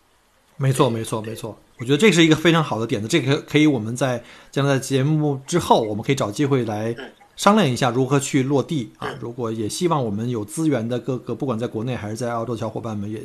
[0.57, 1.55] 没错，没错，没错。
[1.77, 6.95] 我觉得这是一个非常好的点子，这个可以我们在将来节目之后，我们可以找机会来
[7.35, 9.13] 商量一下如何去落地啊。
[9.21, 13.21] 如果也希望我们有资源的各个，不管在国内还是在澳洲的小伙伴们，也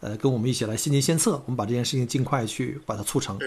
[0.00, 3.38] 呃跟我们一起来献计献策，我们把这件事情尽快去把它促成。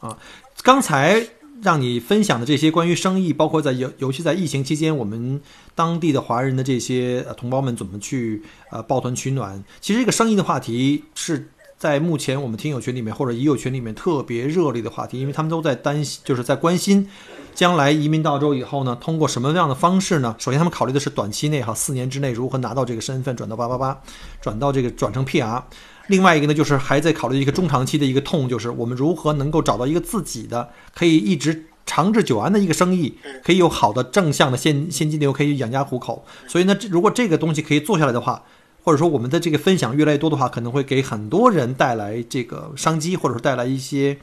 [0.00, 0.16] 啊，
[0.62, 1.26] 刚才。
[1.60, 5.40] 让你分享的这些关于生意，包括在尤尤其在疫情期间，我们
[5.74, 9.62] 当地的华人的这些同胞们怎么去呃抱团取暖？
[9.80, 11.48] 其实这个生意的话题是
[11.78, 17.08] 在目前我们听友群里面或者已友群里面特别热烈的话题，因为他们都在担心，就是在关心
[17.54, 20.34] 将来移民到州以后呢，通过什么样的方式呢？
[20.38, 24.00] 首先，他们考虑的是短期内哈，四年之内如何拿到这个身份，转到八八八，
[24.40, 25.62] 转到这个转成 PR。
[26.08, 36.24] 另外一个呢，就是还在考虑一个中长期的一个痛，就是我们如何能够找到一个自己的可以一直长治久安的一个生意，可以有好的正向的现现金流，可以养家糊口。
[36.46, 38.42] 所以呢，如果这个东西可以做下来的话，
[38.82, 44.18] 或者说我们的这个分享越来越多的话，可能会给很多人带来这个商机，或者说带来一些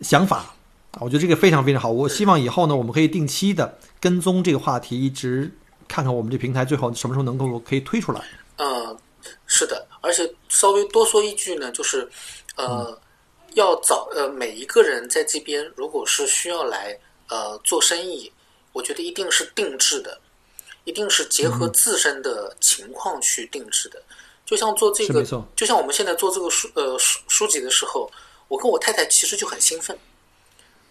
[0.00, 0.54] 想法。
[0.98, 1.90] 我觉得这个非常非常好。
[1.90, 5.54] 我希望以后呢，我们可以定期的跟踪这个话题，一直
[5.86, 8.20] 看看我们这平台最后什么时候能够可以推出来。
[8.56, 8.96] 嗯，
[9.46, 9.86] 是的。
[10.06, 12.08] 而且稍微多说一句呢，就是，
[12.54, 12.96] 呃，
[13.54, 16.96] 要找呃每一个人在这边，如果是需要来
[17.28, 18.32] 呃做生意，
[18.72, 20.20] 我觉得一定是定制的，
[20.84, 24.00] 一定是结合自身的情况去定制的。
[24.44, 25.24] 就像做这个，
[25.56, 28.08] 就像我们现在做这个书呃书书籍的时候，
[28.46, 29.98] 我跟我太太其实就很兴奋，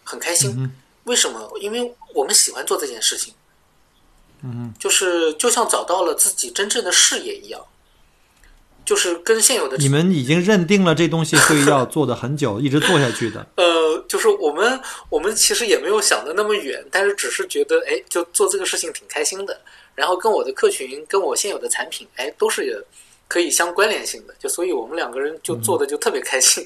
[0.04, 0.70] 很开心。
[1.06, 1.58] 为什么？
[1.62, 3.34] 因为我们喜欢做这件事情。
[4.44, 7.66] 嗯，就是就像找到了自己真正的事业一样。
[8.86, 13.46] 就是跟现有的你们已经认定了这东西会要做的很久， 一直做下去的。
[13.58, 14.80] 呃，就是我们
[15.10, 19.60] 我们其实也没有想的那么远，但是只是觉得哎，就做这个事情挺开心的。
[19.96, 22.86] 然后跟我的客群，跟我现有的产品，哎，都是
[23.28, 24.36] 可以相关联性的。
[24.38, 26.64] 就所以我们两个人就做的就特别开心。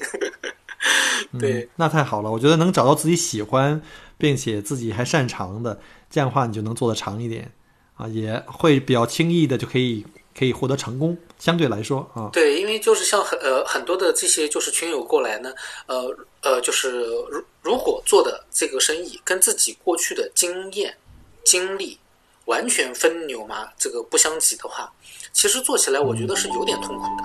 [1.40, 2.30] 对，那太好了。
[2.30, 3.80] 我觉得能找到自己喜欢
[4.18, 7.50] 并且自己还擅长的，这样的话你就能做的长一点
[7.94, 10.04] 啊，也会比较轻易的就可以。
[10.40, 15.52] 可以获得成功，相对来说啊，对，因为就是像很呃很多的这些就是群友过来呢，
[15.84, 20.96] 呃呃，就是如如果做的这个生意跟自己过去的经验
[21.44, 21.98] 经历
[22.46, 24.90] 完全分牛马这个不相及的话，
[25.30, 27.24] 其实做起来我觉得是有点痛苦的。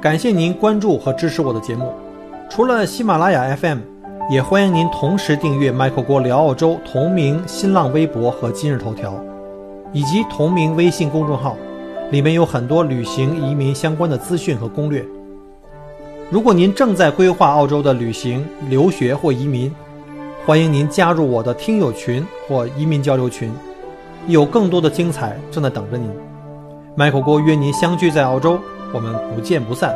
[0.00, 1.94] 感谢您关注和支持我的节目，
[2.48, 3.89] 除了喜马拉雅 FM。
[4.30, 9.12] 也欢迎您同时订阅 Michael 郭聊澳洲同名新浪微博和今日头条，
[9.92, 11.56] 以及同名微信公众号，
[12.12, 15.04] 里面有很多旅行移民相关的资讯和攻略。
[16.30, 19.74] 如果您正在规划澳洲的旅行、留学或移民，
[20.46, 23.52] 欢迎您加入我的听友群或移民交流群，
[24.28, 26.08] 有更多的精彩正在等着您。
[26.96, 28.60] Michael 郭约您相聚在澳洲，
[28.94, 29.92] 我们不见不散。